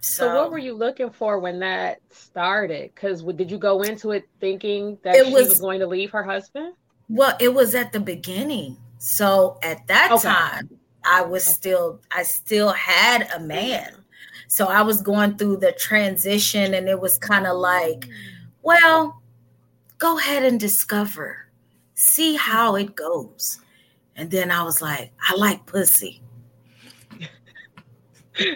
[0.00, 2.90] So, So, what were you looking for when that started?
[2.94, 6.10] Because did you go into it thinking that It she was- was going to leave
[6.12, 6.74] her husband?
[7.10, 8.78] Well, it was at the beginning.
[8.98, 10.28] So at that Okay.
[10.28, 13.94] time, I was still I still had a man.
[14.48, 18.10] So I was going through the transition and it was kind of like, mm.
[18.62, 19.22] well,
[19.98, 21.46] go ahead and discover.
[21.94, 23.60] See how it goes.
[24.16, 26.20] And then I was like, I like pussy.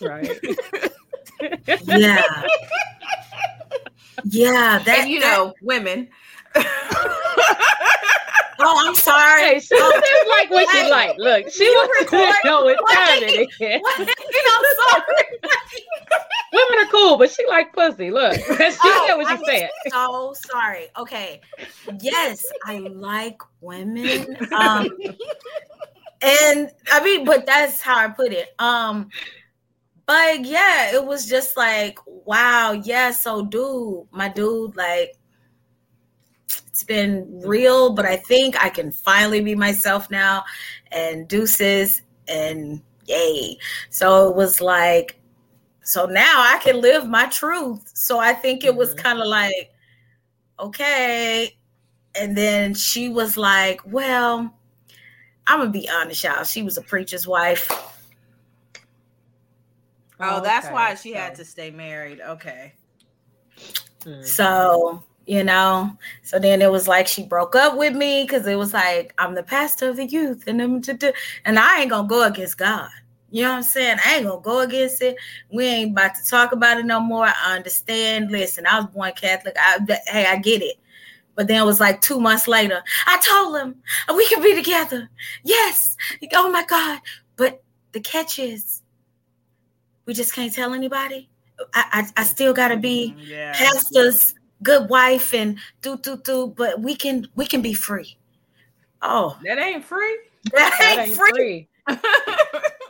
[0.00, 0.38] right.
[1.84, 2.22] Yeah.
[4.24, 6.08] yeah, that And you that- know, women.
[8.60, 9.42] Oh, I'm sorry.
[9.42, 11.16] Hey, she Oh, just like what she like.
[11.18, 13.22] Look, she was wants to record- know what what?
[13.22, 13.50] it
[13.82, 14.08] what?
[14.08, 15.24] I'm sorry.
[16.52, 18.10] Women are cool, but she like pussy.
[18.10, 19.68] Look, she Oh, said what I'm said.
[19.90, 20.86] so sorry.
[20.98, 21.40] Okay.
[22.00, 24.36] Yes, I like women.
[24.52, 24.88] Um
[26.22, 28.48] and I mean, but that's how I put it.
[28.58, 29.08] Um
[30.06, 35.17] but yeah, it was just like, wow, yeah, so dude, my dude, like
[36.78, 40.44] it's been real, but I think I can finally be myself now
[40.92, 43.58] and deuces and yay.
[43.90, 45.18] So it was like
[45.82, 47.90] so now I can live my truth.
[47.94, 49.00] So I think it was mm-hmm.
[49.00, 49.74] kind of like,
[50.60, 51.58] okay.
[52.14, 54.54] And then she was like, well,
[55.48, 56.44] I'm gonna be honest, y'all.
[56.44, 57.68] She was a preacher's wife.
[60.20, 62.20] Oh, that's Okay, why she had to stay married.
[62.20, 62.74] Okay.
[64.22, 68.56] So, you know, so then it was like she broke up with me because it
[68.56, 71.12] was like, I'm the pastor of the youth, and I'm to do,
[71.44, 72.88] and I ain't gonna go against God.
[73.30, 73.98] You know what I'm saying?
[74.06, 75.16] I ain't gonna go against it.
[75.52, 77.26] We ain't about to talk about it no more.
[77.26, 78.30] I understand.
[78.30, 79.54] Listen, I was born Catholic.
[79.58, 80.76] I hey, I get it.
[81.34, 82.82] But then it was like two months later.
[83.06, 83.74] I told him
[84.16, 85.10] we can be together.
[85.44, 85.94] Yes.
[86.32, 87.00] Oh my God.
[87.36, 87.62] But
[87.92, 88.80] the catch is
[90.06, 91.28] we just can't tell anybody.
[91.74, 93.30] I I, I still gotta be mm-hmm.
[93.30, 93.52] Yeah.
[93.52, 98.16] pastor's good wife and do do do, but we can we can be free.
[99.02, 100.18] Oh, That ain't free.
[100.52, 101.68] that That ain't ain't free.
[101.86, 101.96] free.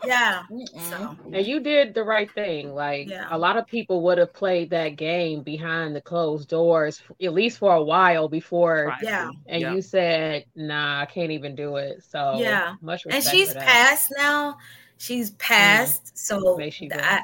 [0.04, 0.42] Yeah.
[0.50, 2.74] And you did the right thing.
[2.74, 7.34] Like a lot of people would have played that game behind the closed doors, at
[7.34, 8.94] least for a while before.
[9.02, 9.28] Yeah.
[9.48, 9.74] And Yeah.
[9.74, 13.66] you said, "Nah, I can't even do it." So yeah much and she's for that.
[13.66, 14.56] passed now
[14.96, 17.22] she's passed so she I,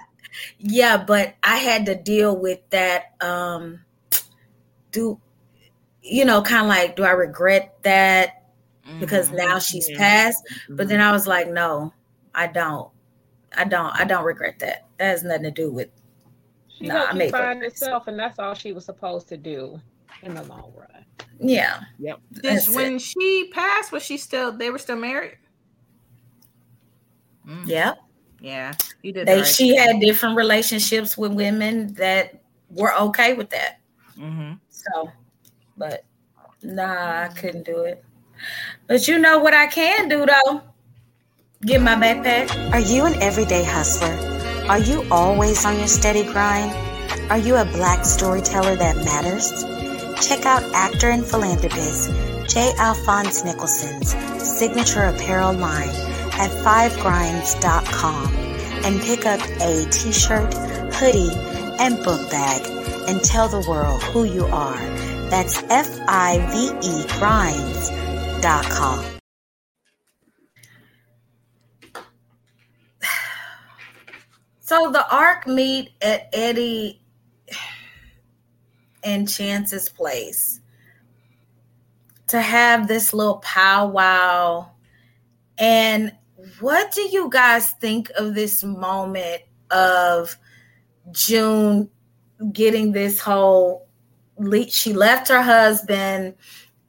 [0.59, 3.84] yeah but i had to deal with that um
[4.95, 5.21] do
[6.03, 8.45] you know kind of like do i regret that
[9.01, 9.37] because mm-hmm.
[9.49, 9.99] now she's Yeah.
[9.99, 11.09] passed but then mm-hmm.
[11.09, 11.93] i was like no
[12.35, 12.91] i don't
[13.57, 15.89] i don't i don't regret that that has nothing to do with
[16.69, 19.29] She Nah, I helped you made find good herself, and that's all she was supposed
[19.29, 19.81] to do
[20.23, 21.05] in the long run.
[21.41, 22.21] yeah Yep.
[22.33, 23.03] Did, That's when it.
[23.03, 24.53] she passed, was she still?
[24.53, 25.39] They were still married.
[27.49, 27.67] Mm.
[27.67, 27.99] yep
[28.41, 29.27] Yeah, you did.
[29.27, 33.81] they right she had different relationships with women that were okay with that
[34.19, 34.59] Mhm.
[34.71, 35.11] So,
[35.77, 36.05] but
[36.63, 38.05] nah, I couldn't do it.
[38.87, 40.63] But you know what I can do though?
[41.63, 42.73] Get my backpack.
[42.73, 44.17] Are you an everyday hustler?
[44.69, 46.73] Are you always on your steady grind?
[47.31, 49.65] Are you a black storyteller that matters?
[50.27, 52.11] Check out actor and philanthropist
[52.49, 52.73] J.
[52.79, 55.89] Alphonse Nicholson's signature apparel line
[56.35, 58.27] at fivegrinds.com
[58.85, 60.53] and pick up a t-shirt,
[60.95, 61.31] hoodie,
[61.79, 62.74] and book bag
[63.07, 64.79] and tell the world who you are.
[65.31, 69.05] That's F-I-V-E grinds.com.
[74.67, 77.03] So the arc meet at Eddie
[79.03, 80.61] and Chance's place
[82.29, 84.71] to have this little powwow.
[85.59, 86.13] And
[86.61, 90.37] what do you guys think of this moment of
[91.13, 91.91] June
[92.53, 93.87] getting this whole
[94.39, 96.35] le- she left her husband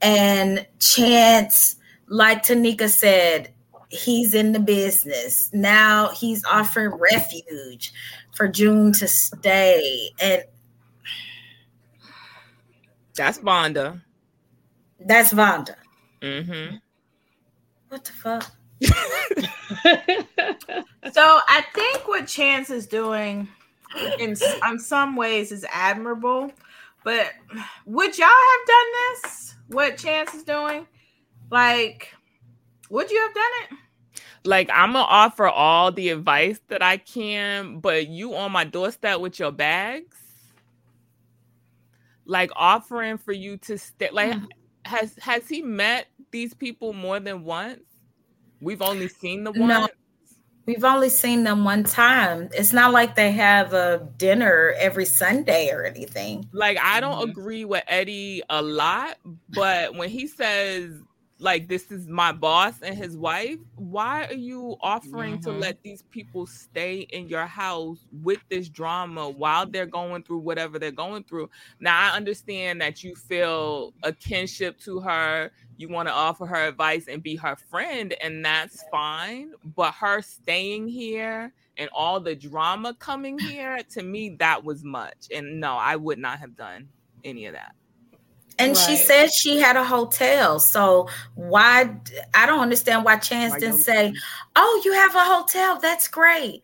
[0.02, 1.76] and Chance,
[2.08, 3.52] like Tanika said,
[3.88, 5.50] he's in the business.
[5.52, 7.92] Now he's offering refuge
[8.34, 10.10] for June to stay.
[10.20, 10.44] And
[13.14, 14.02] That's Vonda.
[15.00, 15.74] that's Vonda.
[16.20, 16.76] Mm-hmm.
[17.88, 18.50] What the fuck?
[21.12, 23.48] So I think what Chance is doing,
[24.18, 26.52] in s- on some ways, is admirable.
[27.04, 27.32] But
[27.84, 28.86] would y'all have done
[29.22, 29.54] this?
[29.68, 30.86] What Chance is doing?
[31.50, 32.12] Like,
[32.90, 33.78] would you have done it?
[34.44, 39.18] Like I'm gonna offer all the advice that I can, but you on my doorstep
[39.20, 40.16] with your bags,
[42.24, 44.08] like offering for you to stay.
[44.12, 44.48] Like, Mm.
[44.84, 47.82] has has he met these people more than once?
[48.60, 49.68] We've only seen the one.
[49.68, 49.88] No,
[50.66, 52.48] we've only seen them one time.
[52.52, 56.48] It's not like they have a dinner every Sunday or anything.
[56.52, 57.30] Like I don't Mm-hmm.
[57.30, 59.16] agree with Eddie a lot,
[59.48, 61.02] but when he says
[61.38, 65.60] like this is my boss and his wife, why are you offering to Mm-hmm.
[65.60, 65.60] Mhm.
[65.60, 70.78] let these people stay in your house with this drama while they're going through whatever
[70.78, 71.50] they're going through?
[71.78, 76.66] Now I understand that you feel a kinship to her, you want to offer her
[76.68, 82.34] advice and be her friend and that's fine, but her staying here and all the
[82.34, 86.88] drama coming here to me that was much and no i would not have done
[87.24, 87.74] any of that
[88.58, 90.58] And she said she had a hotel.
[90.58, 91.94] So why
[92.32, 94.14] I don't understand why Chance Why didn't say,
[94.54, 95.78] "Oh, you have a hotel.
[95.78, 96.62] That's great."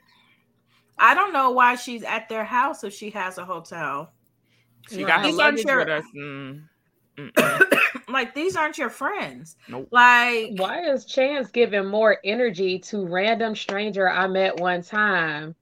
[0.98, 4.12] I don't know why she's at their house if she has a hotel.
[4.88, 6.62] she got her luggage with us mm,
[8.08, 9.56] Like these aren't your friends.
[9.68, 9.88] Nope.
[9.90, 15.54] Like Why is Chance giving more energy to random stranger I met one time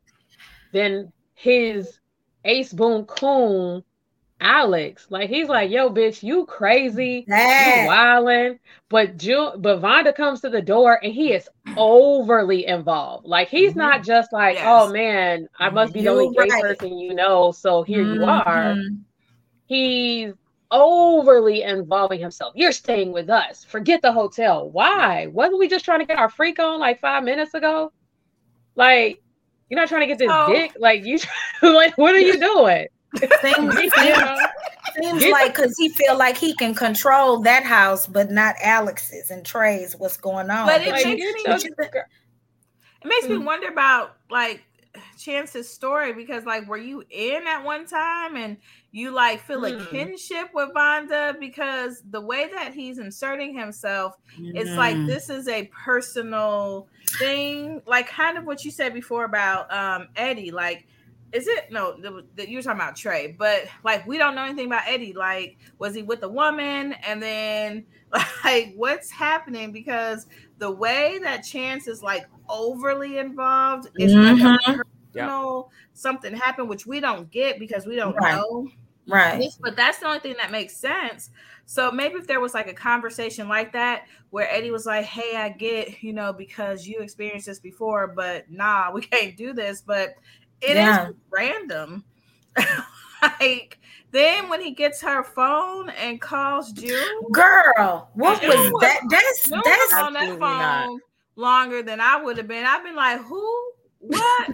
[0.73, 1.99] than his
[2.45, 3.85] ace boon coon
[4.41, 5.07] Alex?
[5.11, 8.59] Like he's like, yo, bitch, you crazy, That- you wildin'.
[8.89, 13.25] But June, but Vonda comes to the door and he is overly involved.
[13.27, 14.65] Like he's not just like, Yes.
[14.67, 16.63] oh man, I must be the only gay right.
[16.63, 18.75] person you know, so here you are.
[18.75, 19.01] Mhm.
[19.67, 20.33] He's
[20.71, 22.53] overly involving himself.
[22.57, 23.65] You're staying with us.
[23.65, 24.71] Forget the hotel.
[24.71, 25.27] Why?
[25.29, 27.93] Wasn't we just trying to get our freak on like five minutes ago?
[28.77, 29.21] Like,
[29.69, 30.73] you're not trying to get this So- dick.
[30.79, 31.19] Like, you
[31.63, 32.87] like, what are you doing?
[33.43, 34.37] Seems, You seems, know?
[35.03, 39.31] seems Get- like because he feel like he can control that house, but not Alex's
[39.31, 39.97] and Trey's.
[39.99, 40.67] What's going on?
[40.67, 41.71] But it Like, makes me-
[43.03, 43.45] It makes me Mm.
[43.45, 44.63] wonder about like
[45.21, 48.57] Chance's story because like were you in at one time and
[48.91, 49.91] you like feel a Mm.
[49.91, 54.15] kinship with Vonda because the way that he's inserting himself
[54.55, 55.07] it's like Mm.
[55.07, 60.51] this is a personal thing like kind of what you said before about um Eddie
[60.51, 60.87] like
[61.33, 64.45] is it no the, the, you were talking about Trey but like we don't know
[64.45, 67.87] anything about Eddie like was he with a woman and then
[68.45, 70.27] like what's happening because
[70.59, 74.39] the way that Chance is like overly involved is like
[75.15, 78.35] a know something happened which we don't get because we don't Right.
[78.35, 78.69] know
[79.11, 79.51] Right.
[79.61, 81.31] But that's the only thing that makes sense.
[81.67, 85.37] So maybe if there was like a conversation like that where Eddie was like, "Hey,
[85.37, 89.81] I get, you know, because you experienced this before, but nah, we can't do this."
[89.81, 90.15] But
[90.61, 91.09] it is Yeah.
[91.31, 92.05] random.
[93.41, 93.79] like
[94.13, 99.01] then when he gets her phone and calls June, Girl, what June was that?
[99.11, 100.85] That's June that's was on that Absolutely not.
[100.87, 101.01] phone
[101.37, 102.65] longer than I would have been.
[102.65, 103.73] I've been like, "Who?
[104.09, 104.51] What?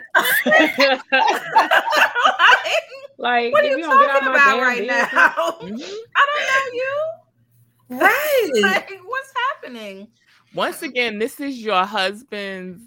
[3.19, 5.31] like, what are you you don't get out talking about right business- now?
[5.61, 5.95] Mm-hmm.
[6.17, 8.51] I don't know you." right.
[8.63, 10.09] Like, what's happening?
[10.55, 12.83] Once again, this is your husband's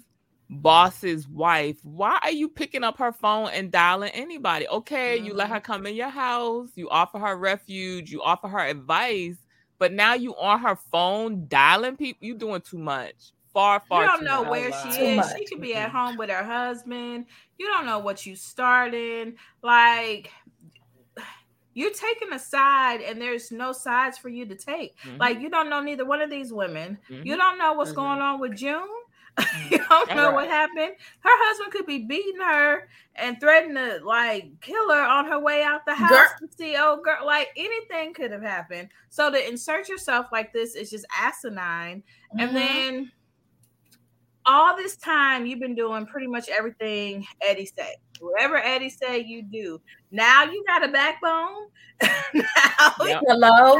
[0.50, 1.78] boss's wife.
[1.82, 4.68] Why are you picking up her phone and dialing anybody?
[4.68, 5.54] Okay, you let mm-hmm.
[5.54, 9.36] her come in your house, you offer her refuge, you offer her advice,
[9.78, 12.26] but now you on her phone dialing people.
[12.26, 13.32] You doing too much.
[13.52, 14.02] Far, far.
[14.02, 14.50] you don't too know much.
[14.50, 15.16] where she is.
[15.16, 15.36] much.
[15.38, 17.26] She could be at home with her husband.
[17.58, 19.34] You don't know what you started.
[19.62, 20.30] Like
[21.74, 24.98] you're taking a side, and there's no sides for you to take.
[25.00, 25.18] Mhm.
[25.18, 26.98] Like you don't know neither one of these women.
[27.08, 27.38] You Mhm.
[27.38, 27.96] don't know what's Mhm.
[27.96, 28.88] going on with June.
[29.70, 30.94] you don't know what happened.
[31.20, 35.62] Her husband could be beating her and threatening to like kill her on her way
[35.62, 37.24] out the house Girl- to see old girl.
[37.24, 38.88] Like anything could have happened.
[39.08, 42.02] So to insert yourself like this is just asinine.
[42.38, 42.54] And Mhm.
[42.54, 43.12] then
[44.50, 47.94] all this time you've been doing pretty much everything Eddie said.
[48.20, 49.80] Whatever Eddie said, you do.
[50.10, 51.68] Now you got a backbone.
[52.34, 53.22] now Yep.
[53.26, 53.78] Hello.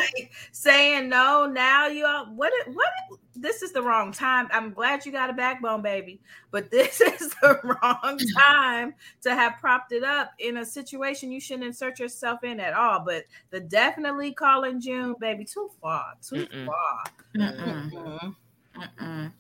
[0.53, 1.47] saying no.
[1.47, 2.53] Now you are what?
[2.73, 2.89] What?
[3.35, 4.49] This is the wrong time.
[4.53, 9.55] I'm glad you got a backbone, baby, but this is the wrong time to have
[9.61, 13.01] propped it up in a situation you shouldn't insert yourself in at all.
[13.05, 16.67] But the definitely calling June, baby, too far, too Mm-mm.
[16.67, 17.05] far.
[17.37, 18.35] Mm-mm.
[18.77, 19.33] Mm-mm.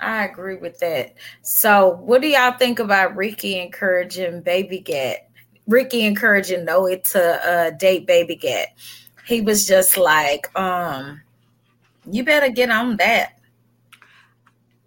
[0.00, 1.14] I agree with that.
[1.42, 5.28] So, what do y'all think about Ricky encouraging Baby Gat?
[5.66, 8.68] Ricky encouraging Noah to uh, date Baby Gat.
[9.26, 11.20] He was just like, um,
[12.10, 13.38] you better get on that.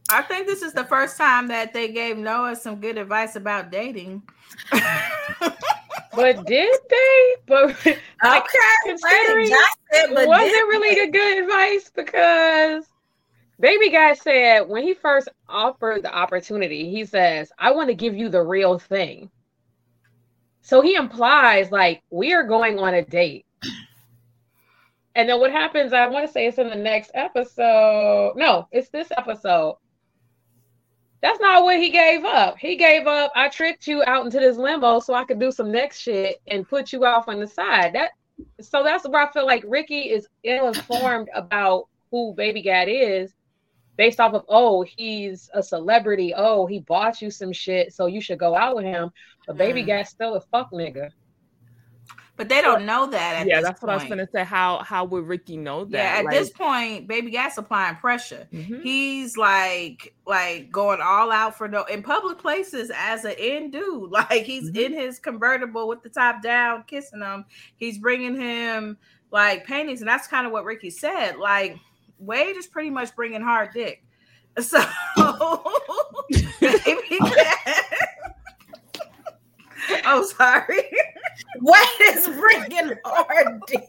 [0.10, 3.72] I think this is the first time that they gave Noah some good advice about
[3.72, 4.24] dating.
[6.16, 7.36] But did they?
[7.48, 8.00] But Okay,
[8.86, 9.60] considering Josh
[9.92, 11.92] said, but was did it really the good advice?
[11.94, 12.86] Because
[13.60, 18.16] baby Gat said when he first offered the opportunity, he says, I want to give
[18.16, 19.30] you the real thing.
[20.62, 23.46] So he implies like we are going on a date.
[25.16, 25.94] And then what happens?
[25.94, 28.34] I want to say it's in the next episode.
[28.36, 29.78] No, it's this episode.
[31.22, 32.58] That's not what he gave up.
[32.58, 33.32] He gave up.
[33.36, 36.68] I tricked you out into this limo so I could do some next shit and
[36.68, 37.94] put you off on the side.
[37.94, 38.12] That
[38.60, 43.34] so that's where I feel like Ricky is ill-informed about who Baby Gat is,
[43.98, 46.34] based off of oh he's a celebrity.
[46.36, 49.12] Oh he bought you some shit, so you should go out with him.
[49.48, 50.08] But Baby Mm.
[50.08, 51.10] Still a fuck nigga.
[52.36, 53.42] But they don't know that.
[53.42, 54.44] At yeah, that's what I was gonna say.
[54.44, 55.92] How how would Ricky know that?
[55.92, 58.48] Yeah, at Like, this point, Baby Gat's applying pressure.
[58.52, 58.82] mhm.
[58.82, 64.10] He's like, like going all out for no in public places as an end dude.
[64.12, 64.78] Like he's Mhm.
[64.86, 67.46] in his convertible with the top down, kissing him.
[67.78, 68.98] He's bringing him
[69.30, 71.38] like paintings, and that's kind of what Ricky said.
[71.38, 71.78] Like
[72.26, 74.04] Wade is pretty much bringing hard dick.
[74.60, 74.80] So
[76.62, 77.86] Baby Gat.
[80.06, 80.84] I'm sorry.
[81.60, 83.88] What is bringing hard dick?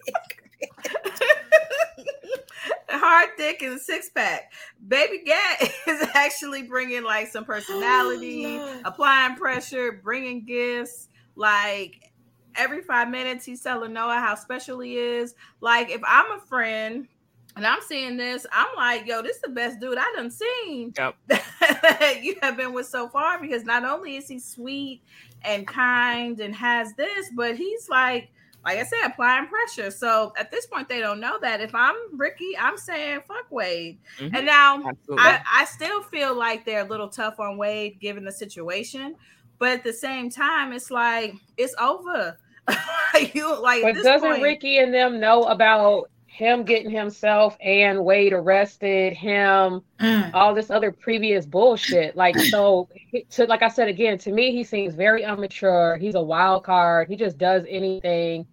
[2.89, 4.53] hard dick and six pack.
[4.87, 11.09] Baby Gat is actually bringing like some personality, oh, applying pressure, bringing gifts.
[11.37, 12.13] Like
[12.57, 15.35] every five minutes, he's telling Noah how special he is.
[15.61, 17.09] Like if I'm a friend
[17.57, 20.93] and I'm seeing this, I'm like, yo, this is the best dude I done seen
[20.97, 21.15] Yep.
[21.29, 25.03] that you have been with so far because not only is he sweet
[25.43, 28.31] and kind and has this, but he's like,
[28.65, 29.91] like I said, applying pressure.
[29.91, 31.61] So at this point, they don't know that.
[31.61, 33.99] If I'm Ricky, I'm saying fuck Wade.
[34.19, 34.35] Mhm.
[34.35, 38.33] And now I, I still feel like they're a little tough on Wade given the
[38.33, 39.17] situation.
[39.59, 42.39] But at the same time, it's like it's over.
[43.35, 48.05] you like But this doesn't point, Ricky and them know about him getting himself and
[48.05, 50.35] Wade arrested, him, Mm.
[50.35, 52.17] all this other previous bullshit.
[52.17, 52.89] Like so,
[53.31, 55.97] to like I said again, to me, he seems very immature.
[55.97, 57.09] He's a wild card.
[57.09, 58.47] He just does anything,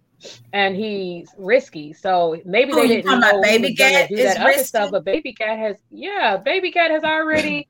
[0.52, 1.92] and he's risky.
[1.92, 4.64] So maybe they you didn't talking know about, Baby Gat do is that other risky?
[4.64, 4.90] stuff.
[4.92, 7.68] But Baby Gat has, yeah, Baby Gat has already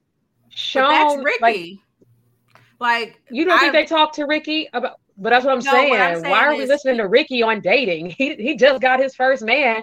[0.50, 0.84] shown.
[0.84, 1.82] But that's like, Ricky.
[2.80, 4.96] Like, you don't think they talk to Ricky about?
[5.16, 5.90] But that's what I'm No, saying.
[5.90, 8.10] what I'm Why are we is- listening to Ricky on dating?
[8.18, 9.82] He he just got his first man,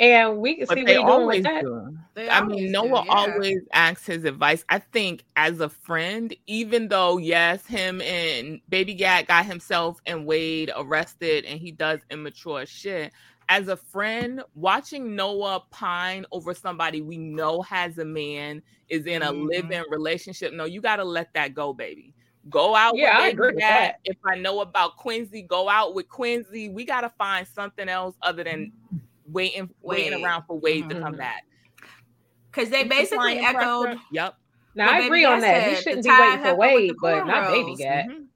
[0.00, 1.62] and we can But see what they he's doing always with that.
[1.62, 1.96] do.
[2.30, 3.14] I always mean, do, Noah yeah.
[3.14, 4.64] always asks his advice.
[4.68, 10.26] I think as a friend, even though yes, him and Baby Gat got himself and
[10.26, 13.12] Wade arrested, and he does immature shit.
[13.48, 19.22] As a friend, watching Noah pine over somebody we know has a man is in
[19.22, 19.48] a Mhm.
[19.48, 20.52] live-in relationship.
[20.52, 22.14] No, you got to let that go, baby.
[22.48, 23.96] Go out Yeah, I with agree Baby with that.
[24.04, 26.68] If I know about Quincy, go out with Quincy.
[26.68, 28.72] We got to find something else other than
[29.32, 31.04] waiting, waiting around for Wade to Mm-hmm.
[31.04, 31.44] come back.
[32.50, 33.84] because they He's basically supplying echoed.
[33.84, 34.00] pressure.
[34.12, 34.34] Yep.
[34.74, 35.68] Now I agree on Gat that.
[35.68, 37.78] He said, shouldn't be waiting for Wade, but not Baby cornrows.
[37.78, 38.06] Gat.
[38.08, 38.26] Mhm.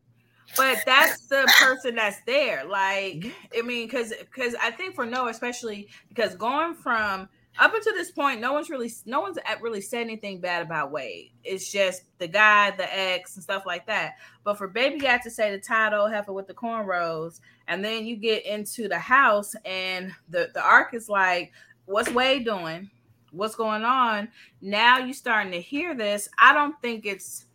[0.56, 3.58] but that's the person that's there like Mm-hmm.
[3.58, 7.28] i mean because because i think for noah especially because going from
[7.58, 11.30] up until this point no one's really no one's really said anything bad about wade
[11.44, 15.30] it's just the guy the ex and stuff like that but for baby gat to
[15.30, 20.10] say the title heifer with the cornrows and then you get into the house and
[20.28, 21.52] the the arc is like
[21.86, 22.90] what's wade doing
[23.30, 24.28] what's going on
[24.60, 27.46] now you're starting to hear this i don't think it's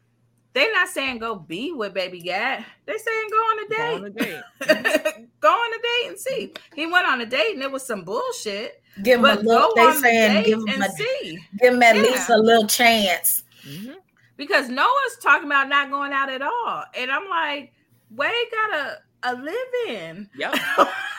[0.54, 2.66] they're not saying go be with baby gat.
[2.86, 3.94] They're saying go on a Go date.
[3.94, 5.30] on a date.
[5.40, 6.54] go on a date and see.
[6.76, 8.79] He went on a date and it was some bullshit.
[9.04, 9.72] Give them a But little.
[9.76, 11.40] They on the saying give them, and a see.
[11.60, 12.02] give them at Yeah.
[12.02, 13.44] least a little chance.
[13.66, 13.96] Mhm.
[14.38, 16.84] Because Noah's talking about not going out at all.
[16.96, 17.74] And I'm like,
[18.16, 20.30] Wade got a, a live in.
[20.38, 20.54] Yep.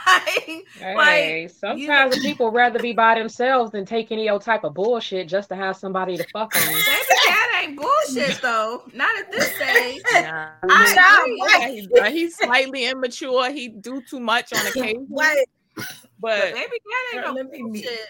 [0.06, 4.64] like, Hey, like, sometimes the people rather be by themselves than take any old type
[4.64, 6.66] of bullshit just to have somebody to fuck on.
[6.66, 6.80] baby
[7.26, 8.82] gat ain't bullshit though.
[8.94, 10.02] Not at this stage.
[10.12, 10.48] Nah.
[10.68, 11.36] I Child, agree.
[11.38, 11.60] what?
[11.60, 13.50] Yeah, he- uh, he's slightly immature.
[13.52, 15.06] He do too much on occasion.
[15.08, 15.36] What?
[15.76, 15.86] But
[16.20, 18.08] But baby gat ain't no Let me bullshit.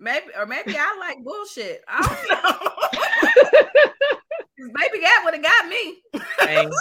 [0.00, 1.82] Maybe or maybe I like bullshit.
[1.88, 2.58] I don't know.
[4.58, 6.02] 'Cause baby gat would have got me.
[6.40, 6.68] Hey.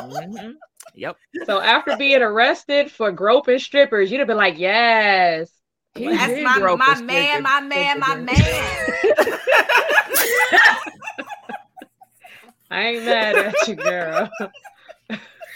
[0.00, 0.54] Mhm.
[0.94, 1.16] Yep.
[1.44, 5.50] So after being arrested for groping strippers, you'd have been like, "Yes."
[5.96, 8.36] He That's did my, grope my man, my man, my man.
[12.70, 14.30] I ain't mad at you, girl.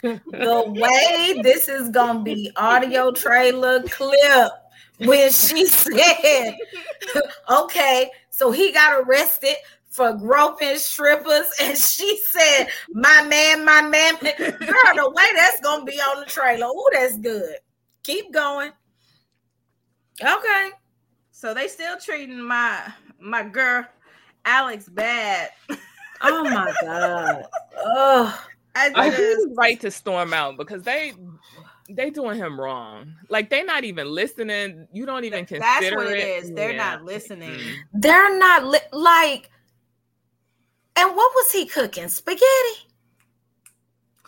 [0.03, 4.53] The way this is gonna be audio trailer clip
[4.99, 6.57] when she said,
[7.51, 9.55] okay, so he got arrested
[9.89, 15.85] for groping strippers, and she said, my man, my man, girl, the way that's gonna
[15.85, 17.57] be on the trailer, oh, that's good.
[18.03, 18.73] Keep going.
[20.21, 20.71] Okay.
[21.31, 22.81] so they still treating my
[23.19, 23.85] my girl
[24.45, 25.51] Alex bad.
[26.25, 27.47] Oh my god.
[27.77, 31.13] Oh, I I just, think he's right to storm out because they
[31.91, 33.15] they doing him wrong.
[33.29, 34.87] Like they not even listening.
[34.93, 36.45] You don't even consider that's what it it.
[36.45, 36.53] is.
[36.53, 36.77] They're Yeah.
[36.77, 37.59] not listening.
[37.93, 39.51] They're not li- like.
[40.97, 42.09] And what was he cooking?
[42.09, 42.43] Spaghetti.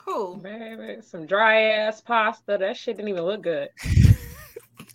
[0.04, 0.36] Who?
[0.38, 2.56] Baby, some dry ass pasta.
[2.58, 3.68] That shit didn't even look good.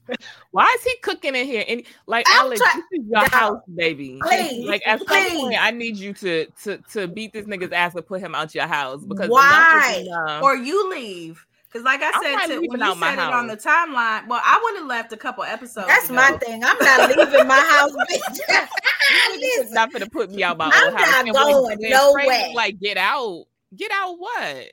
[0.51, 1.63] Why is he cooking in here?
[1.67, 4.19] And like I'm Alex, try- this is your Dog, house, baby.
[4.21, 7.95] please, like at some point, I need you to to to beat this nigga's ass
[7.95, 9.47] and put him out your house because Why?
[9.47, 10.43] enough is enough.
[10.43, 11.45] Or you leave.
[11.71, 14.27] Because like I said not to, when you out my said it on the timeline,
[14.27, 15.85] well, I would have left a couple episodes.
[15.85, 16.15] That's ago.
[16.15, 16.63] my thing.
[16.63, 18.39] I'm not leaving my house, bitch.
[19.39, 21.11] You're Listen, not gonna put me out my I'm old house.
[21.11, 22.49] not And when- going nowhere.
[22.55, 23.45] Like get out,
[23.75, 24.15] get out.
[24.17, 24.71] What?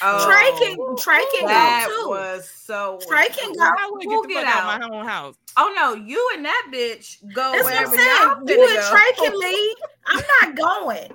[0.00, 2.08] Oh, Trey can Trey can that go too.
[2.08, 2.98] was so.
[3.08, 3.62] Trey can go.
[3.64, 4.80] I would Who get the get out out?
[4.80, 5.34] my own house.
[5.56, 8.00] Oh no, you and that bitch go That's what I'm saying.
[8.22, 8.90] y'all and go.
[8.90, 9.76] Trey can leave.
[10.06, 11.10] I'm not going.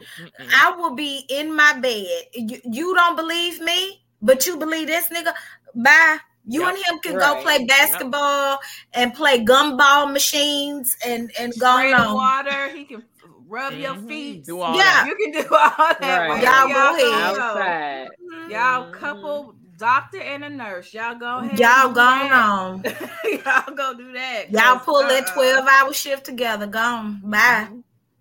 [0.54, 2.08] I will be in my bed.
[2.34, 5.34] You, you don't believe me, but you believe this nigga.
[5.76, 6.18] Bye.
[6.50, 6.70] You Yep.
[6.70, 8.60] and him can go play basketball
[8.94, 12.16] and play gumball machines and and go on.
[12.16, 12.70] water.
[12.74, 13.04] He can
[13.48, 14.08] rub your Mhm.
[14.08, 14.46] feet.
[14.46, 14.84] Do all Yeah.
[14.84, 15.08] that.
[15.08, 16.00] You can do all that.
[16.02, 16.30] Right.
[16.30, 17.36] wherever Y'all go ahead.
[17.36, 17.42] go.
[17.42, 18.10] Outside.
[18.50, 20.94] Y'all couple doctor and a nurse.
[20.94, 21.60] Y'all go ahead.
[21.60, 22.32] Y'all and do going that.
[23.46, 23.66] on.
[23.68, 24.50] Y'all go do that.
[24.52, 25.34] Y'all 'cause, pull that uh-uh.
[25.34, 26.68] 12 hour shift together.
[26.68, 27.22] Gone.
[27.24, 27.70] Bye.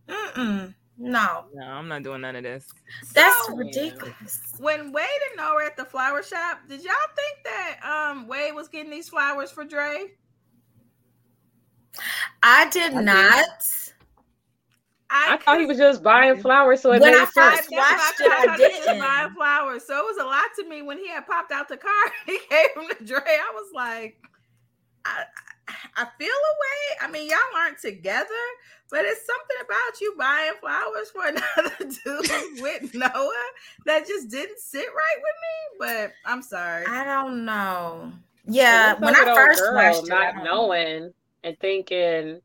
[0.08, 0.74] Mm-mm.
[0.98, 1.44] No.
[1.52, 2.66] No, I'm not doing none of this.
[3.14, 4.40] That's So, ridiculous.
[4.58, 7.78] When Wade and Noah were at the flower shop, did y'all think that
[8.10, 10.06] um Wade was getting these flowers for Dre?
[12.42, 13.44] I did not.
[15.10, 17.60] I thought he was just buying flowers, so it When made I sense.
[17.60, 18.30] first That's what I watched it.
[18.30, 18.98] I thought he was didn't.
[18.98, 19.84] buying flowers.
[19.86, 21.92] So it was a lot to me when he had popped out the car.
[22.26, 23.20] He gave him to Dre.
[23.26, 24.16] I was like,
[25.04, 25.24] I
[25.96, 26.98] I feel a way.
[27.02, 28.28] I mean, y'all aren't together,
[28.90, 33.32] but it's something about you buying flowers for another dude with Noah
[33.86, 35.78] that just didn't sit right with me.
[35.80, 36.86] But I'm sorry.
[36.86, 38.12] I don't know.
[38.46, 41.12] Yeah, when I first girl watched not don't knowing
[41.44, 42.40] and thinking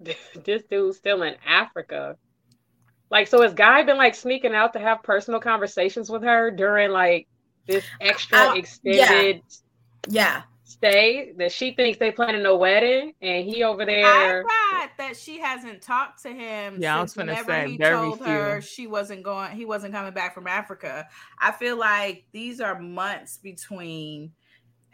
[0.44, 2.16] this dude's still in Africa.
[3.10, 6.90] Like, so has Guy been like sneaking out to have personal conversations with her during
[6.90, 7.26] like
[7.66, 9.42] this extra uh, I- extended
[10.08, 10.42] Yeah.
[10.64, 14.06] stay that she thinks they planning a wedding and he over there?
[14.06, 14.44] I there?
[14.44, 17.76] read that she hasn't talked to him Yeah, I was since finna whenever say, he
[17.76, 21.06] very told her she wasn't going he wasn't coming back from Africa.
[21.38, 24.32] I feel like these are months between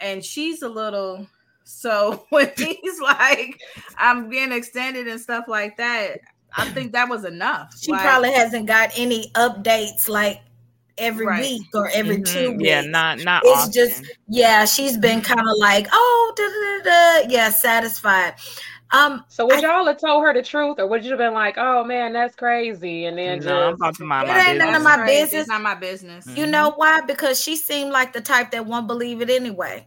[0.01, 1.27] and she's a little
[1.67, 3.61] so when he's like
[3.99, 6.21] I'm being extended and stuff like that,
[6.57, 7.77] I think that was enough.
[7.81, 10.41] She Like, probably hasn't got any updates like
[10.99, 11.41] every Right.
[11.43, 12.33] week or every Mhm.
[12.33, 12.63] two weeks.
[12.65, 13.73] Yeah, not not it's often.
[13.73, 17.29] just yeah, she's been kind of like, oh, da, da, da, da.
[17.33, 18.35] yeah, satisfied.
[18.93, 21.57] Um, So would y'all have told her the truth, or would you have been like,
[21.59, 24.69] "Oh man, that's crazy," and then No, I'm just about to It my ain't none
[24.69, 24.97] of business.
[24.97, 25.41] my business.
[25.41, 26.27] It's not my business.
[26.37, 27.01] You know why?
[27.01, 29.87] Because she seemed like the type that won't believe it anyway.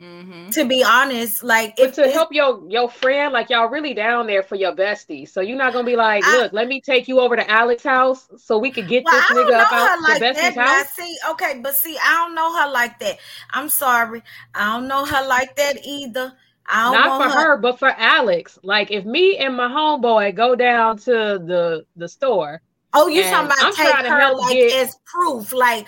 [0.00, 0.48] Mm-hmm.
[0.50, 4.26] To be honest, like But if to help your your friend, like y'all really down
[4.26, 5.28] there for your bestie.
[5.28, 8.28] So you're not gonna be like, look, let me take you over to Alex's house
[8.38, 10.32] so we could get Well, this I don't nigga know up her out like your
[10.32, 10.34] that.
[10.36, 10.90] bestie's Now, house.
[10.96, 13.18] see, okay, but see, I don't know her like that.
[13.50, 14.22] I'm sorry,
[14.54, 16.32] I don't know her like that either.
[16.66, 18.58] I don't Not for her, but for Alex.
[18.62, 22.62] Like if me and my homeboy go down to the the store.
[22.92, 25.52] Oh, you and talking about I'm take trying to her help like get- as proof,
[25.52, 25.86] like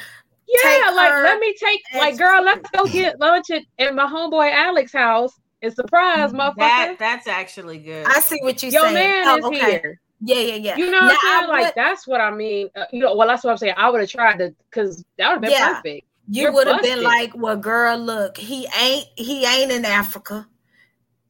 [0.53, 3.95] Yeah, take like her let me take like girl, let's go get lunch at, at
[3.95, 5.33] my homeboy Alex's house
[5.63, 6.57] and surprise, motherfucker.
[6.57, 8.07] That that's actually good.
[8.07, 8.95] I see what you Your saying.
[8.95, 9.71] man Oh, is okay.
[9.71, 10.01] here.
[10.25, 10.77] Yeah, yeah, yeah.
[10.77, 11.65] You know Now, what I I'm saying?
[11.65, 12.69] Like that's what I mean.
[12.77, 13.75] Uh, you know, well, that's what I'm saying.
[13.77, 15.75] I would have tried to, because that would have been Yeah.
[15.75, 16.07] perfect.
[16.29, 20.47] You would have been like, "Well, girl, look, he ain't he ain't in Africa.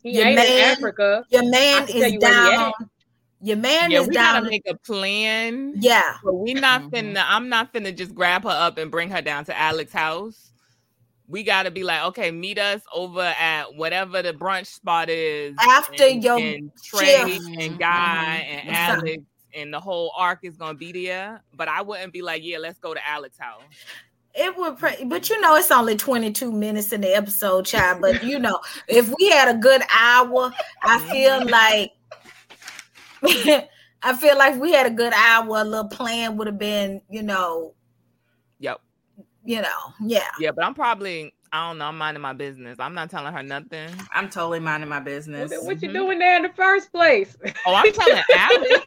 [0.03, 1.25] he your ain't in man- Africa.
[1.31, 2.59] Your man I can tell is you where he at.
[2.59, 2.73] down.
[3.45, 4.35] Your man yeah, is we down.
[4.43, 5.73] gotta make a plan.
[5.77, 7.25] yeah, But we not finna.
[7.27, 10.53] I'm not finna just grab her up and bring her down to Alex's house.
[11.27, 15.57] We gotta be like, okay, meet us over at whatever the brunch spot is.
[15.59, 17.49] After and, your and Trey shift.
[17.59, 18.59] and Guy Mhm.
[18.59, 19.09] and That's fine.
[19.09, 19.23] Alex
[19.55, 21.43] and the whole arc is gonna be there.
[21.55, 23.63] But I wouldn't be like, yeah, let's go to Alex's house.
[24.35, 24.79] it would.
[24.79, 28.01] Pre- but you know, it's only twenty two minutes in the episode, child.
[28.01, 31.93] But you know, if we had a good hour, I feel like.
[34.03, 35.59] I feel like we had a good hour.
[35.61, 37.75] A little plan would have been, you know,
[38.61, 38.81] Yep.
[39.45, 40.29] you know, yeah.
[40.39, 41.33] Yeah, but I'm probably.
[41.55, 41.85] I don't know.
[41.87, 42.79] I'm minding my business.
[42.81, 43.91] I'm not telling her nothing.
[44.13, 45.51] I'm totally minding my business.
[45.51, 45.97] What, what you Mm-hmm.
[45.99, 47.37] doing there in the first place?
[47.67, 48.87] Oh, I'm telling Alex.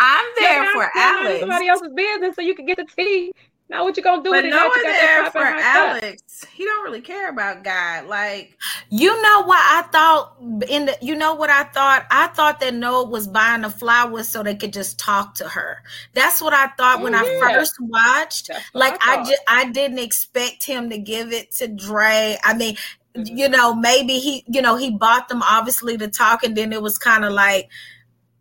[0.00, 1.40] I'm there Yeah, for I'm telling Alex.
[1.40, 3.32] Somebody else's business so you can get the tea.
[3.70, 4.50] Now what you gonna do But with it?
[4.50, 5.62] now Noah you got that there for in my?
[5.62, 6.44] Alex.
[6.52, 8.06] He don't really care about God.
[8.06, 8.58] Like
[8.90, 10.36] You know what I thought
[10.68, 12.06] in the you know what I thought?
[12.10, 15.82] I thought that Noah was buying the flowers so they could just talk to her.
[16.14, 18.50] That's what I thought when Oh, I first watched.
[18.74, 19.26] Like I I thought.
[19.26, 22.36] just I didn't expect him to give it to Dre.
[22.44, 22.76] I mean,
[23.14, 26.82] you know, maybe he, you know, he bought them obviously to talk, and then it
[26.82, 27.68] was kind of like,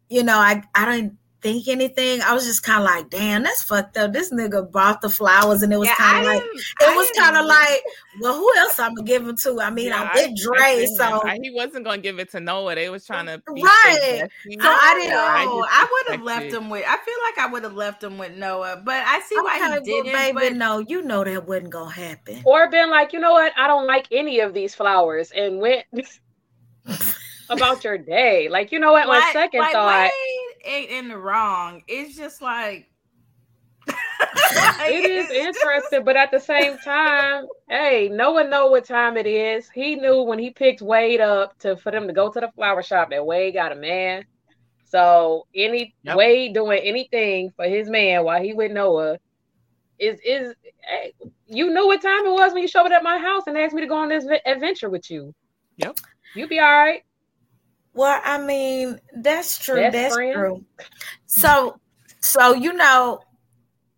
[0.09, 2.21] you know, I I didn't think anything.
[2.21, 4.13] I was just kind of like, damn, that's fucked up.
[4.13, 7.09] This nigga bought the flowers, and it was Yeah, kind of like it I was
[7.17, 7.81] kind of like,
[8.21, 9.61] well, who else I'm gonna give it to?
[9.61, 11.41] I mean, Yeah, I'm I- with Dre, seen so him.
[11.43, 12.75] He wasn't gonna give it to Noah.
[12.75, 14.29] They was trying to be Right.
[14.45, 15.17] So I I didn't- know.
[15.17, 16.83] I I, would have left him with.
[16.87, 19.79] I feel like I would have left him with Noah, but I see why he
[19.83, 20.11] didn't.
[20.11, 22.41] baby, but no, you know that wasn't gonna happen.
[22.45, 23.53] Or been like, you know what?
[23.57, 25.85] I don't like any of these flowers, and went
[27.49, 28.49] about your day.
[28.49, 29.03] Like, you know what?
[29.03, 30.11] On like, second like thought, Wade
[30.65, 31.83] ain't in the wrong.
[31.87, 32.87] It's just like
[34.51, 39.27] it is interesting, but at the same time, hey, no one know what time it
[39.27, 39.69] is.
[39.73, 42.83] He knew when he picked Wade up to for them to go to the flower
[42.83, 44.23] shop that Wade got a man.
[44.85, 46.17] So any Yep.
[46.17, 49.17] Wade doing anything for his man while he with Noah
[49.99, 50.53] is is
[50.83, 51.13] hey,
[51.47, 53.73] you knew what time it was when you showed up at my house and asked
[53.73, 55.33] me to go on this vi- adventure with you.
[55.77, 55.97] Yep.
[56.33, 57.01] You be all right.
[57.93, 59.77] Well, I mean, that's true.
[59.77, 60.33] Best that's friend?
[60.33, 60.65] true.
[61.25, 61.79] So,
[62.19, 63.21] so you know,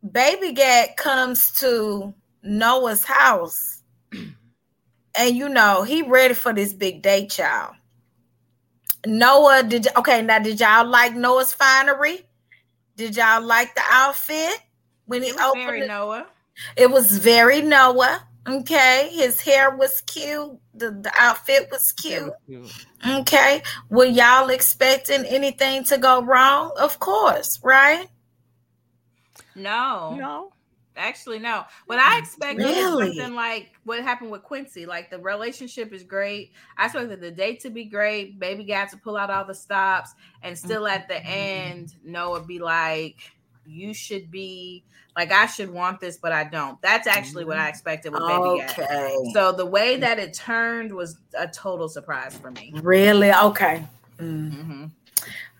[0.09, 2.13] Baby Gat comes to
[2.43, 3.83] Noah's house,
[5.15, 7.75] and you know he ready for this big day, child.
[9.05, 10.21] Noah, did y- okay?
[10.21, 12.25] Now, did y'all like Noah's finery?
[12.95, 14.59] Did y'all like the outfit
[15.05, 15.87] when he it was opened very it?
[15.87, 16.27] Noah.
[16.77, 18.27] It was very Noah.
[18.47, 20.57] Okay, his hair was cute.
[20.73, 22.33] The, the outfit was cute.
[23.07, 23.61] Okay.
[23.89, 26.71] Were y'all expecting anything to go wrong?
[26.79, 28.07] Of course, right?
[29.55, 30.53] No, No.
[30.97, 31.63] Actually, no.
[31.87, 33.15] But I expected Really?
[33.15, 34.85] something like what happened with Quincy.
[34.85, 36.51] Like the relationship is great.
[36.77, 38.37] I expected the date to be great.
[38.39, 40.13] Baby Gat to pull out all the stops,
[40.43, 43.15] and still at the end, Noah be like,
[43.65, 44.83] "You should be
[45.15, 48.59] like I should want this, but I don't." That's actually what I expected with Baby
[48.59, 48.79] Gat.
[48.79, 49.15] Okay.
[49.33, 52.73] So the way that it turned was a total surprise for me.
[52.81, 53.31] Really?
[53.31, 53.83] Okay.
[54.17, 54.51] Mm.
[54.51, 54.85] Mm-hmm.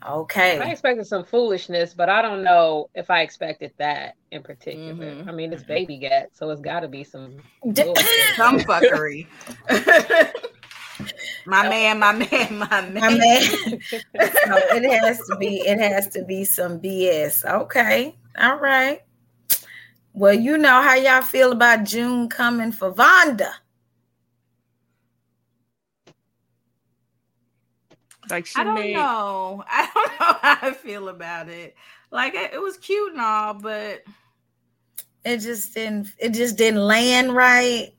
[0.08, 0.60] Okay.
[0.60, 4.94] I expected some foolishness, but I don't know if I expected that in particular.
[4.94, 5.30] Mm-hmm.
[5.30, 7.38] I mean, it's baby gat, so it's got to be some
[7.76, 7.94] Some
[8.60, 9.28] fuckery.
[11.46, 12.94] my man, my man, my man.
[12.94, 13.42] My man.
[13.82, 13.82] so
[14.16, 15.60] it has to be.
[15.62, 17.46] It has to be some BS.
[17.46, 18.16] Okay.
[18.38, 19.02] All right.
[20.14, 23.52] Well, you know how y'all feel about June coming for Vonda.
[28.30, 29.64] Like she I don't made know.
[29.70, 31.76] I don't know how I feel about it.
[32.12, 34.04] Like it, it was cute and all, but
[35.24, 36.10] It just didn't.
[36.18, 37.94] It just didn't land right.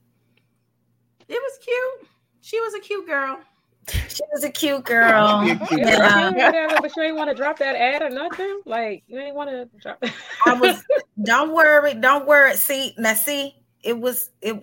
[1.27, 2.09] it was cute.
[2.43, 3.39] She was a cute girl.
[3.87, 5.45] She was a cute girl.
[5.45, 5.65] Yeah.
[5.71, 6.29] Yeah.
[6.45, 8.61] whatever, but you ain't want to drop that ad or nothing.
[8.65, 10.03] Like you ain't want to drop.
[10.45, 10.83] I was.
[11.23, 11.93] Don't worry.
[11.93, 12.55] Don't worry.
[12.57, 13.13] See now.
[13.13, 14.29] See it was.
[14.41, 14.55] It,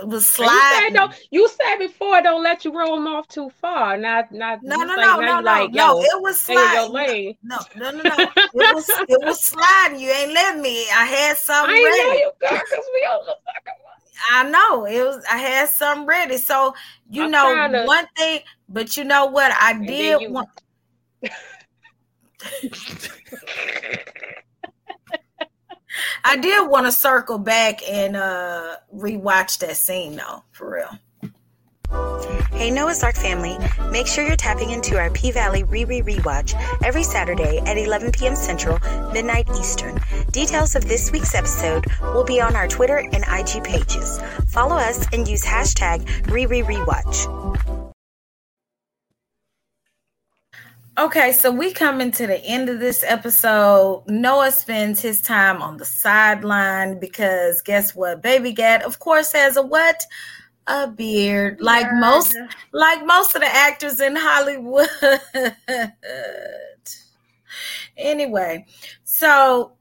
[0.00, 1.12] it was You said don't.
[1.32, 3.96] You said before don't let you roll them off too far.
[3.96, 4.62] Not not.
[4.62, 6.00] No, no, like, no, no, no, like, no.
[6.00, 7.36] It was stay sliding.
[7.42, 8.18] No, no, no, no.
[8.54, 9.98] It was it was sliding.
[9.98, 10.88] You ain't let me.
[10.90, 12.18] I had something I ain't know ready.
[12.20, 13.36] you girl, 'cause we on the
[14.30, 15.24] I know it was.
[15.30, 16.36] I had some ready.
[16.36, 16.74] So
[17.10, 20.48] you I'm know to- one thing, but you know what I then did you- want.
[26.24, 30.98] I did want to circle back and uh rewatch that scene though, for real.
[32.52, 33.56] Hey Noah's Arc family,
[33.90, 38.36] make sure you're tapping into our P Valley ReRe Rewatch every Saturday at 11 p.m.
[38.36, 38.78] Central,
[39.12, 39.98] midnight Eastern.
[40.30, 44.20] Details of this week's episode will be on our Twitter and IG pages.
[44.48, 47.60] Follow us and use hashtag ReRe Rewatch.
[50.98, 54.04] Okay, so we coming to the end of this episode.
[54.06, 58.22] Noah spends his time on the sideline because guess what?
[58.22, 60.04] Baby Gat, of course, has a what?
[60.70, 61.60] A beard.
[61.60, 62.36] Like most
[62.72, 64.88] like most of the actors in Hollywood.
[67.96, 68.66] anyway,
[69.04, 69.72] so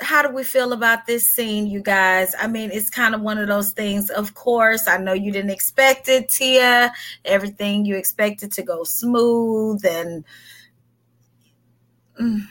[0.00, 2.34] how do we feel about this scene, you guys?
[2.38, 4.08] I mean, it's kind of one of those things.
[4.08, 6.92] Of course, I know you didn't expect it, Tia.
[7.24, 10.24] Everything you expected to go smooth and
[12.20, 12.48] Mm,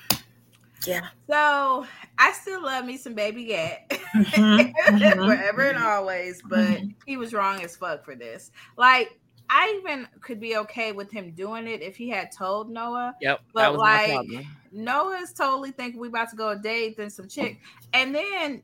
[0.86, 1.08] yeah.
[1.30, 1.86] So
[2.20, 3.90] I still love me some baby gat.
[4.16, 5.26] Mhm, mhm.
[5.26, 8.52] Forever and always, but he was wrong as fuck for this.
[8.78, 13.16] Like I even could be okay with him doing it if he had told Noah.
[13.22, 14.46] Yep, But that was like problem.
[14.72, 17.60] Noah's totally thinking we about to go a date, then some chick,
[17.94, 18.64] and then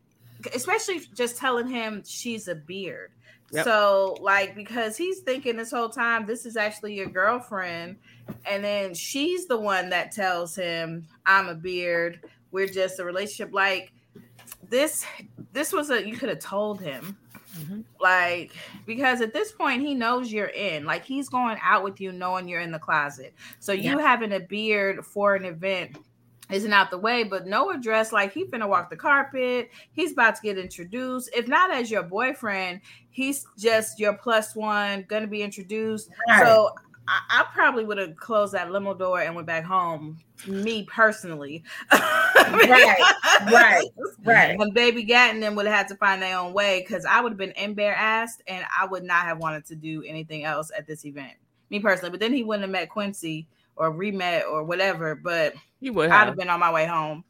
[0.53, 3.11] especially just telling him she's a beard.
[3.51, 3.65] Yep.
[3.65, 7.97] So like because he's thinking this whole time this is actually your girlfriend,
[8.45, 12.19] and then she's the one that tells him I'm a beard.
[12.53, 13.53] We're just a relationship.
[13.53, 13.91] Like
[14.69, 15.05] this,
[15.51, 17.17] this was a you could have told him.
[17.57, 17.81] Mm-hmm.
[17.99, 18.51] Like
[18.85, 20.85] because at this point he knows you're in.
[20.85, 23.33] Like he's going out with you knowing you're in the closet.
[23.59, 25.97] So you having a beard for an event
[26.51, 28.11] isn't out the way but no address.
[28.11, 29.69] like he finna walk the carpet.
[29.91, 31.29] He's about to get introduced.
[31.35, 36.09] If not as your boyfriend he's just your plus one gonna be introduced.
[36.27, 36.43] Right.
[36.43, 36.71] so
[37.07, 41.63] I, I probably would have closed that limo door and went back home me personally
[41.91, 42.97] Right,
[43.51, 43.87] right,
[44.25, 44.59] right.
[44.59, 47.21] and baby Gat and them would have had to find their own way because I
[47.21, 50.87] would have been embarrassed and I would not have wanted to do anything else at
[50.87, 51.33] this event.
[51.69, 55.15] Me personally, but then he wouldn't have met Quincy or re-met or whatever.
[55.15, 56.27] But he would I'd have.
[56.29, 57.23] have been on my way home.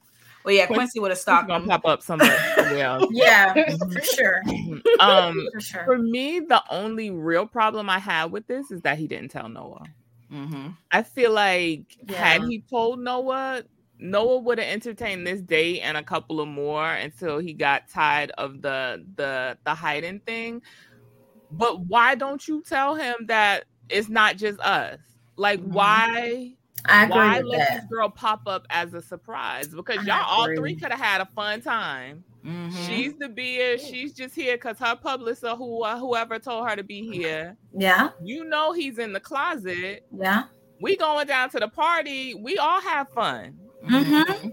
[0.46, 1.48] Well, yeah, Quincy- Quincy would have stopped.
[1.48, 2.38] gonna pop up somewhere.
[2.56, 3.06] somewhere else.
[3.12, 3.54] Yeah,
[3.92, 4.42] for sure.
[5.00, 5.86] um For sure.
[5.86, 9.48] for me the only real problem i had with this is that he didn't tell
[9.50, 9.84] noah
[10.32, 10.70] Mm-hmm.
[10.92, 13.62] i feel like had he told noah
[14.00, 18.32] noah would have entertained this date and a couple of more until he got tired
[18.40, 20.62] of the the the hiding thing
[21.52, 24.98] but why don't you tell him that it's not just us
[25.36, 26.54] like why
[26.86, 27.82] I agree why with let that.
[27.82, 31.22] this girl pop up as a surprise because I y'all all three could have had
[31.22, 32.86] a fun time Mm-hmm.
[32.86, 33.80] She's the beard.
[33.80, 37.56] She's just here because her publicist, who uh, whoever told her to be here.
[37.74, 40.06] Yeah, You know he's in the closet.
[40.16, 40.44] yeah.
[40.82, 42.34] We going down to the party.
[42.36, 43.58] We all have fun.
[43.86, 44.50] Mm-hmm.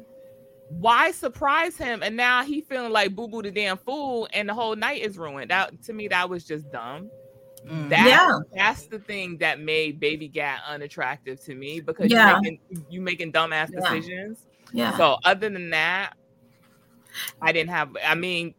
[0.68, 2.04] Why surprise him?
[2.04, 5.18] And now he feeling like boo boo the damn fool, and the whole night is
[5.18, 5.50] ruined.
[5.50, 7.10] That to me, that was just dumb.
[7.70, 8.38] That, Yeah.
[8.52, 12.36] that's the thing that made Baby Gat unattractive to me because Yeah.
[12.36, 13.80] you making you making dumbass Yeah.
[13.80, 14.46] decisions.
[14.72, 14.96] Yeah.
[14.96, 16.14] So other than that,
[17.40, 17.96] I didn't have.
[18.04, 18.54] I mean,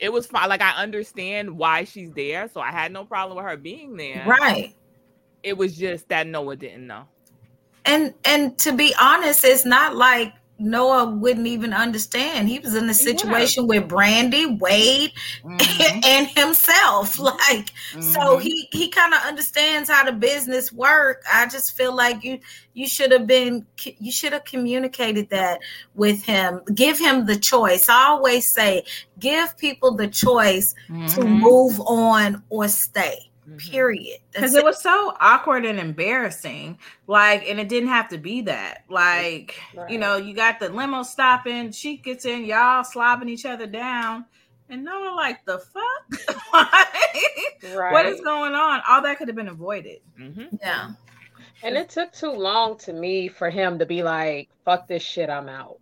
[0.00, 0.48] it was fine.
[0.48, 4.24] Like I understand why she's there, so I had no problem with her being there.
[4.26, 4.74] Right.
[5.42, 7.04] It was just that Noah didn't know.
[7.84, 12.48] And and to be honest, it's not like Noah wouldn't even understand.
[12.48, 15.12] He was in a situation with Brandy, Wade,
[16.04, 17.18] and himself.
[17.18, 18.42] Like, so Mhm.
[18.42, 21.22] he he kind of understands how the business work.
[21.32, 22.38] I just feel like you
[22.74, 23.66] you should have been
[23.98, 25.60] you should have communicated that
[25.94, 26.60] with him.
[26.74, 27.88] Give him the choice.
[27.88, 28.84] I always say,
[29.18, 30.74] give people the choice
[31.08, 31.38] to Mhm.
[31.40, 33.30] move on or stay.
[33.48, 33.70] Mm-hmm.
[33.70, 34.20] Period.
[34.32, 38.40] because That's it was so awkward and embarrassing like and it didn't have to be
[38.42, 43.44] that like you know you got the limo stopping she gets in y'all slobbing each
[43.44, 44.24] other down
[44.68, 46.36] and no one like the fuck?
[46.52, 48.82] Like, what is going on?
[48.86, 50.00] All that could have been avoided.
[50.20, 50.56] Mm-hmm.
[50.60, 50.90] Yeah.
[51.62, 55.30] And it took too long to me for him to be like, fuck this shit,
[55.30, 55.78] I'm out.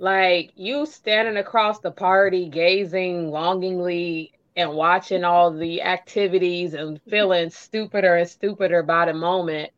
[0.00, 7.50] Like, you standing across the party, gazing longingly and watching all the activities and feeling
[7.50, 9.70] stupider and stupider by the moment.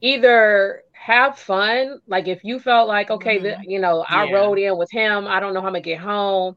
[0.00, 3.62] Either have fun, like if you felt like, okay, the, mm-hmm.
[3.62, 4.32] you know, I Yeah.
[4.32, 6.56] rode in with him, I don't know how I'm gonna get home.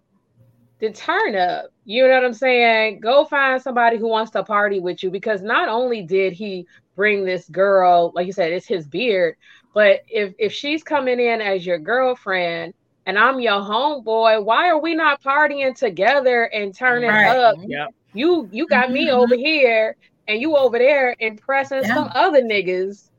[0.79, 1.65] Then turn up.
[1.85, 2.99] You know what I'm saying?
[3.01, 6.65] Go find somebody who wants to party with you because not only did he
[6.95, 9.35] bring this girl, like you said, it's his beard,
[9.73, 12.73] but if if she's coming in as your girlfriend
[13.05, 17.35] and I'm your homeboy, why are we not partying together and turning Right.
[17.35, 17.55] up?
[17.65, 17.89] Yep.
[18.13, 19.13] You you got me Mhm.
[19.13, 19.95] over here
[20.27, 21.93] and you over there impressing Yeah.
[21.93, 23.09] some other niggas.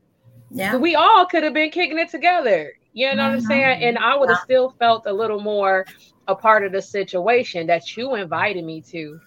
[0.50, 0.76] Yeah.
[0.76, 2.72] We all could have been kicking it together.
[2.92, 3.42] You know what I'm Mhm.
[3.48, 3.82] saying?
[3.82, 4.44] And I would have Yeah.
[4.44, 5.86] still felt a little more
[6.28, 9.18] a part of the situation that you invited me to.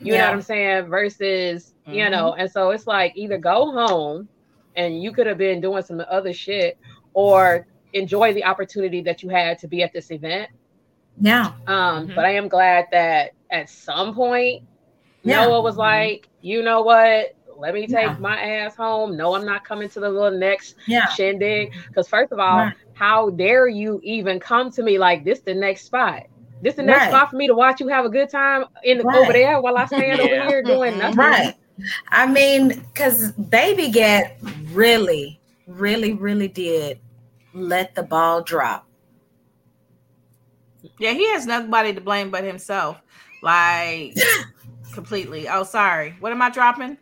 [0.00, 0.86] You know what I'm saying?
[0.88, 2.10] Versus, you Mhm.
[2.12, 4.28] know, and so it's like either go home
[4.76, 6.76] and you could have been doing some other shit
[7.14, 10.50] or enjoy the opportunity that you had to be at this event.
[11.20, 11.52] Yeah.
[11.66, 14.64] Um, but I am glad that at some point
[15.22, 15.44] Yeah.
[15.46, 17.34] Noah was like, you know what?
[17.56, 18.16] Let me take Yeah.
[18.18, 19.16] my ass home.
[19.16, 21.06] No, I'm not coming to the little next Yeah.
[21.08, 21.72] shindig.
[21.88, 22.74] Because first of all, Right.
[22.94, 26.24] how dare you even come to me like this the next spot?
[26.62, 27.08] This the next Right.
[27.10, 29.16] spot for me to watch you have a good time in the, Right.
[29.18, 31.16] over there while I stand over here doing nothing.
[31.18, 31.54] Right.
[32.10, 34.36] I mean, because Baby Gat
[34.72, 36.98] really, really, really did
[37.54, 38.86] let the ball drop.
[40.98, 43.00] yeah he has nobody to blame but himself.
[43.42, 44.16] Like
[44.92, 45.48] completely.
[45.48, 46.16] Oh sorry.
[46.20, 46.98] What am I dropping?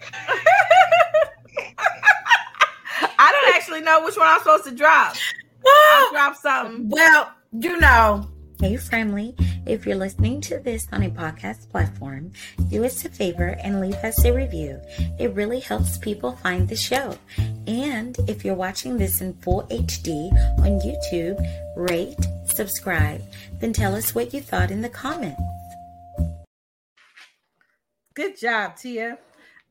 [3.18, 5.14] I don't actually know which one I'm supposed to drop.
[5.64, 6.08] I'll ah!
[6.12, 6.88] drop something.
[6.88, 8.28] Well, you know,
[8.62, 9.34] Hey, friendly.
[9.66, 12.30] If you're listening to this on a podcast platform,
[12.70, 14.80] do us a favor and leave us a review.
[15.18, 17.18] It really helps people find the show.
[17.66, 21.44] And if you're watching this in full HD on YouTube,
[21.74, 23.20] rate, subscribe,
[23.58, 25.42] then tell us what you thought in the comments.
[28.14, 29.18] Good job, Tia.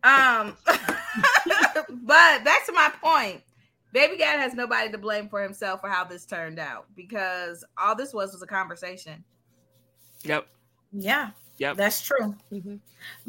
[0.03, 3.41] Um, but back to my point.
[3.93, 7.95] Baby Gat has nobody to blame for himself for how this turned out because all
[7.95, 9.23] this was was a conversation.
[10.23, 10.47] Yep.
[10.93, 11.77] yeah, Yep.
[11.77, 12.35] that's true.
[12.51, 12.75] Mm-hmm.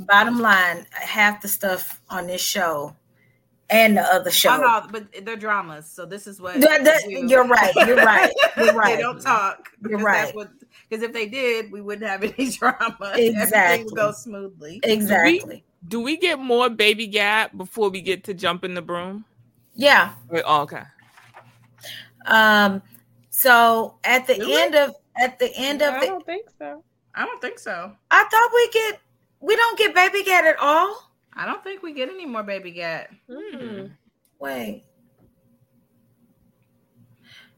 [0.05, 2.95] Bottom line, half the stuff on this show
[3.71, 4.51] and the other show.
[4.51, 7.75] Oh, no, but they're dramas, so this is what That- that- they you're right.
[7.75, 8.33] You're right.
[8.59, 8.97] You're right.
[8.97, 9.71] they don't talk.
[9.89, 10.33] You're right.
[10.89, 12.97] Because if they did, we wouldn't have any drama.
[13.13, 13.85] Everything Exactly.
[13.85, 14.81] would go smoothly.
[14.83, 15.65] Exactly.
[15.89, 19.25] Do we get more baby gat before we get to jump in the broom?
[19.75, 20.13] Yeah.
[20.29, 20.83] Wait, oh, okay.
[22.27, 22.83] Um.
[23.31, 24.61] So at the Really?
[24.61, 26.85] end of at the end of I don't think so.
[27.15, 27.93] I don't think so.
[28.11, 29.01] I thought we get
[29.41, 31.13] we don't get baby gat at all.
[31.35, 33.11] I don't think we get any more baby gat.
[33.29, 33.91] Mm.
[34.39, 34.85] Wait.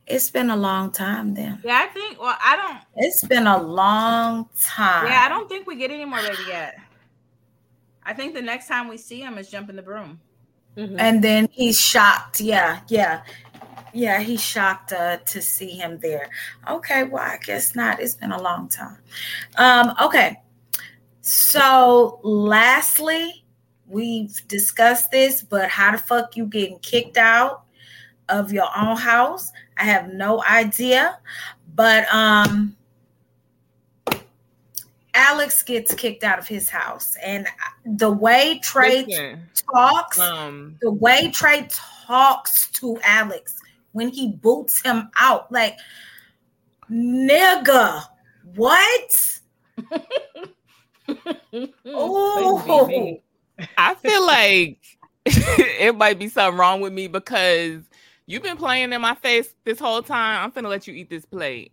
[0.07, 1.61] It's been a long time then.
[1.65, 2.21] Yeah, I think.
[2.21, 2.79] Well, I don't.
[2.97, 5.07] It's been a long time.
[5.07, 6.77] Yeah, I don't think we get any more baby gat.
[8.03, 10.21] I think the next time we see him is jumping the broom.
[10.77, 10.97] Mhm.
[10.99, 12.41] And then he's shocked.
[12.41, 13.23] Yeah, yeah.
[13.93, 16.29] Yeah, he's shocked uh, to see him there.
[16.69, 18.01] Okay, well, I guess not.
[18.01, 18.99] It's been a long time.
[19.57, 20.41] Um, okay.
[21.21, 23.45] So lastly,
[23.87, 27.65] we've discussed this, but how the fuck you getting kicked out
[28.29, 29.53] of your own house?
[29.77, 31.19] I have no idea.
[31.75, 32.77] But um
[35.15, 37.17] Alex gets kicked out of his house.
[37.25, 37.47] And
[37.85, 43.57] the way Trey Listen, talks, um, the way Trey talks to Alex
[43.93, 45.79] when he boots him out, like,
[46.91, 48.03] nigga,
[48.55, 49.21] what?
[51.87, 53.19] oh,
[53.79, 54.79] I feel like
[55.27, 57.83] it might be something wrong with me because
[58.27, 60.45] you've been playing in my face this whole time.
[60.45, 61.73] I'm gonna let you eat this plate.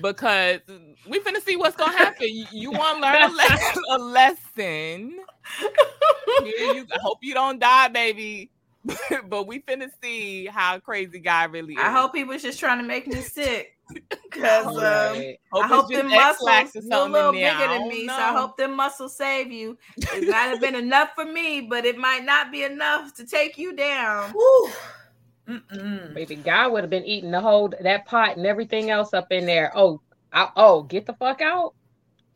[0.00, 0.60] Because
[1.08, 2.28] we finna see what's gonna happen.
[2.28, 5.18] You, you want to learn a, le- a lesson.
[6.44, 8.50] You, I hope you don't die, baby.
[9.28, 11.80] but we finna see how crazy guy really is.
[11.82, 13.76] I hope he was just trying to make me sick.
[14.08, 15.36] Because um, Right.
[15.52, 17.54] Hope I hope them muscles you're a little there.
[17.54, 18.06] bigger than me.
[18.06, 19.76] So I hope them muscles save you.
[19.96, 23.58] It might have been enough for me, but it might not be enough to take
[23.58, 24.32] you down.
[26.14, 29.46] Baby, guy would have been eating the whole that pot and everything else up in
[29.46, 29.72] there.
[29.74, 30.00] Oh,
[30.32, 31.74] I, oh, get the fuck out.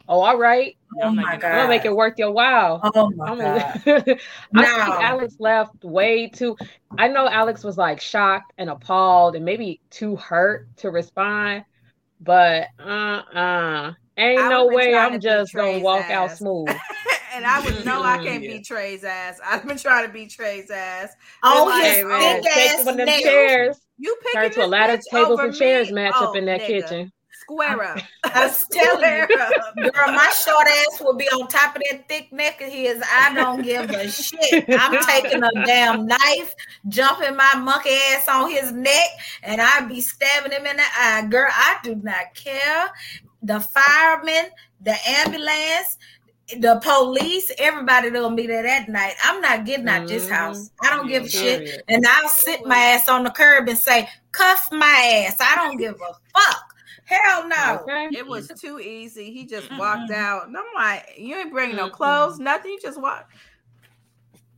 [0.07, 0.77] Oh, all right.
[1.03, 1.45] Oh my God.
[1.45, 2.81] I'm gonna make it worth your while.
[2.95, 3.83] Oh my I'm God.
[3.85, 4.21] gonna- I think
[4.53, 6.57] Now- Alex left way too.
[6.99, 11.65] I know Alex was like shocked and appalled and maybe too hurt to respond,
[12.21, 12.83] but uh
[13.35, 16.69] uh ain't I no way I'm just gonna Trey's walk out smooth.
[17.35, 18.53] And I would know I can't Yeah.
[18.55, 19.41] beat Trey's ass.
[19.45, 21.11] I've been trying to beat Trey's ass.
[21.43, 24.51] Oh, Been his Hey, man, thick take ass one of them chairs, You picking turn
[24.53, 25.95] to a this ladder of tables and chairs me?
[25.95, 26.67] match Oh, up in that nigga.
[26.67, 27.13] kitchen.
[27.41, 27.99] Square up.
[28.25, 32.33] I was telling you, girl, my short ass will be on top of that thick
[32.33, 33.03] neck of his.
[33.13, 34.65] I don't give a shit.
[34.71, 36.55] I'm taking a damn knife,
[36.89, 39.09] jumping my monkey ass on his neck,
[39.43, 41.27] and I be stabbing him in the eye.
[41.29, 42.89] Girl, I do not care.
[43.43, 44.47] The firemen,
[44.81, 45.99] the ambulance,
[46.61, 49.15] the police, everybody gonna be there that night.
[49.23, 50.35] I'm not getting out this mm-hmm.
[50.35, 50.71] house.
[50.83, 51.65] I don't give a shit.
[51.65, 51.83] Period.
[51.89, 55.37] And I'll sit my ass on the curb and say, cuff my ass.
[55.41, 56.75] I don't give a fuck.
[57.07, 57.81] Hell no.
[57.83, 58.09] Okay.
[58.13, 59.31] It was too easy.
[59.31, 60.47] He just walked out.
[60.47, 62.73] And I'm like, you ain't bringing no clothes, nothing.
[62.73, 63.31] You just walk.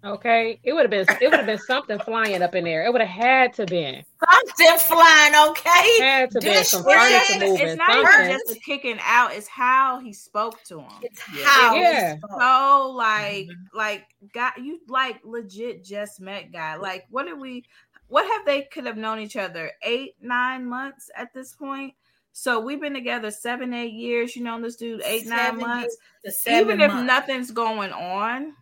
[0.06, 2.84] Okay, it would have been it would have been something flying up in there.
[2.84, 5.98] It would have had to been Something flying, okay?
[6.00, 7.66] had to been some furniture moving.
[7.66, 8.24] It's not something.
[8.24, 10.92] even just kicking out, it's how he spoke to him.
[11.02, 12.16] It's how Yeah.
[12.38, 16.76] So like like got you like legit just met guy.
[16.76, 17.64] Like what did we
[18.08, 19.72] what have they could have known each other?
[19.82, 21.94] Eight, nine months at this point.
[22.32, 24.36] So we've been together seven, eight years.
[24.36, 25.96] You know this dude eight, nine Seven months.
[26.46, 27.06] Even if months.
[27.06, 28.54] nothing's going on,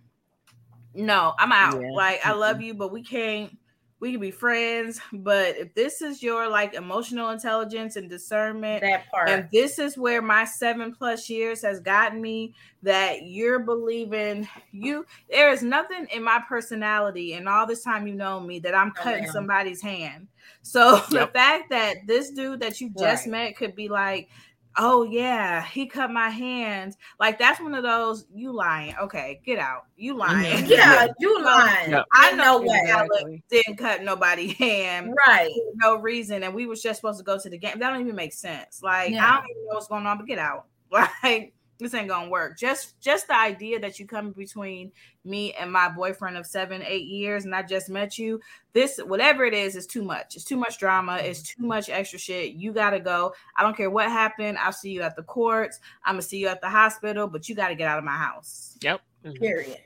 [0.95, 1.81] no, I'm out.
[1.81, 1.91] Yeah.
[1.93, 3.57] Like I love you, but we can't.
[4.01, 9.11] We can be friends, but if this is your like emotional intelligence and discernment, that
[9.11, 9.31] part.
[9.31, 15.07] and this is where my seven plus years has gotten me that you're believing you
[15.31, 18.91] there is nothing in my personality and all this time you know me that i'm
[18.91, 20.29] cutting somebody's hand
[20.61, 23.31] so the fact that this dude that you just Right.
[23.31, 24.29] met could be like
[24.77, 29.59] oh yeah he cut my hand like that's one of those you lying okay get
[29.59, 31.91] out you lying yeah, you lying.
[31.93, 32.05] Yep.
[32.13, 32.83] i know no way.
[32.89, 33.43] Alex Exactly.
[33.51, 35.51] didn't cut nobody hand Right.
[35.55, 37.79] for no reason and we was just supposed to go to the game.
[37.79, 38.83] That don't even make sense.
[38.83, 39.25] Like Yeah.
[39.27, 40.67] I don't even know what's going on, but get out.
[41.23, 42.59] Like this ain't gonna work.
[42.59, 44.93] Just just the idea that you come between
[45.25, 48.41] me and my boyfriend of seven, eight years, and I just met you.
[48.73, 50.37] This whatever it is is too much.
[50.37, 51.13] It's too much drama.
[51.13, 51.27] Mm-hmm.
[51.27, 52.53] It's too much extra shit.
[52.55, 53.35] You gotta go.
[53.57, 54.59] I don't care what happened.
[54.59, 55.81] I'll see you at the courts.
[56.05, 58.77] I'm gonna see you at the hospital, but you gotta get out of my house.
[58.83, 59.01] Yep.
[59.25, 59.43] Mm-hmm.
[59.43, 59.79] Period.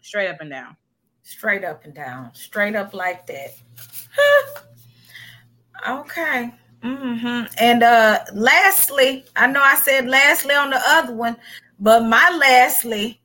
[0.00, 0.76] Straight up and down.
[1.22, 2.34] Straight up and down.
[2.34, 3.50] Straight up like that.
[5.88, 6.54] okay.
[6.82, 11.36] Hmm And uh lastly, I know I said lastly on the other one,
[11.78, 13.20] but my lastly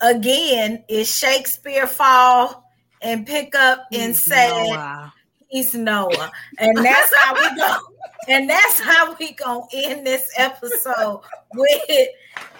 [0.00, 2.70] again is Shakespeare fall
[3.00, 5.12] and pick up and say Noah.
[5.48, 6.32] he's Noah.
[6.58, 7.76] And that's how we go.
[8.26, 11.20] And that's how we gonna end this episode
[11.52, 12.08] with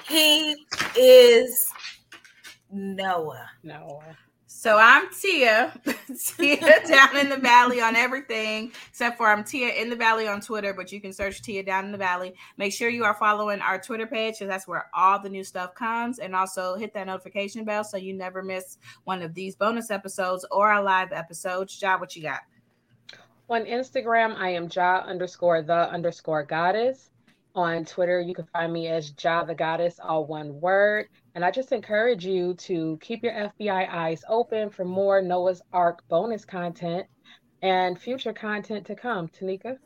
[0.06, 0.54] he
[0.94, 1.72] is
[2.70, 3.48] Noah.
[3.62, 4.02] No.
[4.64, 5.78] So I'm Tia,
[6.38, 10.40] Tia down in the valley on everything, except for I'm Tia in the valley on
[10.40, 12.32] Twitter, but you can search Tia down in the valley.
[12.56, 15.74] Make sure you are following our Twitter page because that's where all the new stuff
[15.74, 19.90] comes, and also hit that notification bell so you never miss one of these bonus
[19.90, 21.78] episodes or our live episodes.
[21.78, 22.40] Jaa, what you got?
[23.50, 27.10] On Instagram, I am Jaa underscore the underscore goddess.
[27.54, 31.08] On Twitter, you can find me as Jaa the goddess, all one word.
[31.34, 36.06] And I just encourage you to keep your FBI eyes open for more Noah's Arc
[36.08, 37.06] bonus content
[37.62, 39.28] and future content to come.
[39.28, 39.78] Tanika?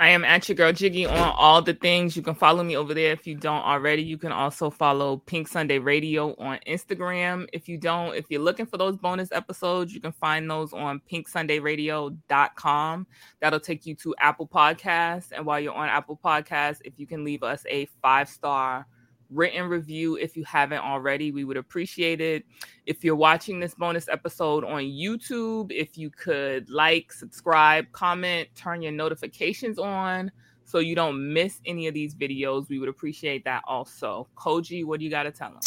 [0.00, 2.16] I am at your girl Jiggy on all the things.
[2.16, 4.02] You can follow me over there if you don't already.
[4.02, 7.46] You can also follow Pink Sunday Radio on Instagram.
[7.52, 11.02] If you don't, if you're looking for those bonus episodes, you can find those on
[11.12, 13.06] pinksundayradio.com.
[13.40, 15.32] That'll take you to Apple Podcasts.
[15.32, 18.86] And while you're on Apple Podcasts, if you can leave us a five star
[19.30, 21.32] written review if you haven't already.
[21.32, 22.44] We would appreciate it.
[22.86, 28.82] If you're watching this bonus episode on YouTube, if you could like, subscribe, comment, turn
[28.82, 30.30] your notifications on
[30.64, 34.28] so you don't miss any of these videos, we would appreciate that also.
[34.36, 35.60] Kogi, what do you got to tell them?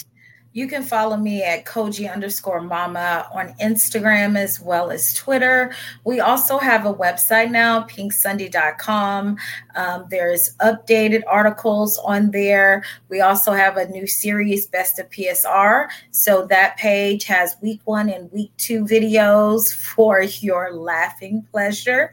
[0.54, 5.74] You can follow me at Kogi underscore mama on Instagram as well as Twitter.
[6.04, 9.38] We also have a website now, pinksunday.com.
[9.76, 12.84] Um, there's updated articles on there.
[13.10, 15.88] We also have a new series, Best of PSR.
[16.12, 22.12] So that page has week one and week two videos for your laughing pleasure.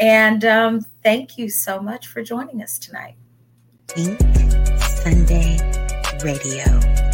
[0.00, 3.14] And um, thank you so much for joining us tonight.
[3.86, 4.18] Pink
[4.80, 5.58] Sunday
[6.24, 7.07] Radio.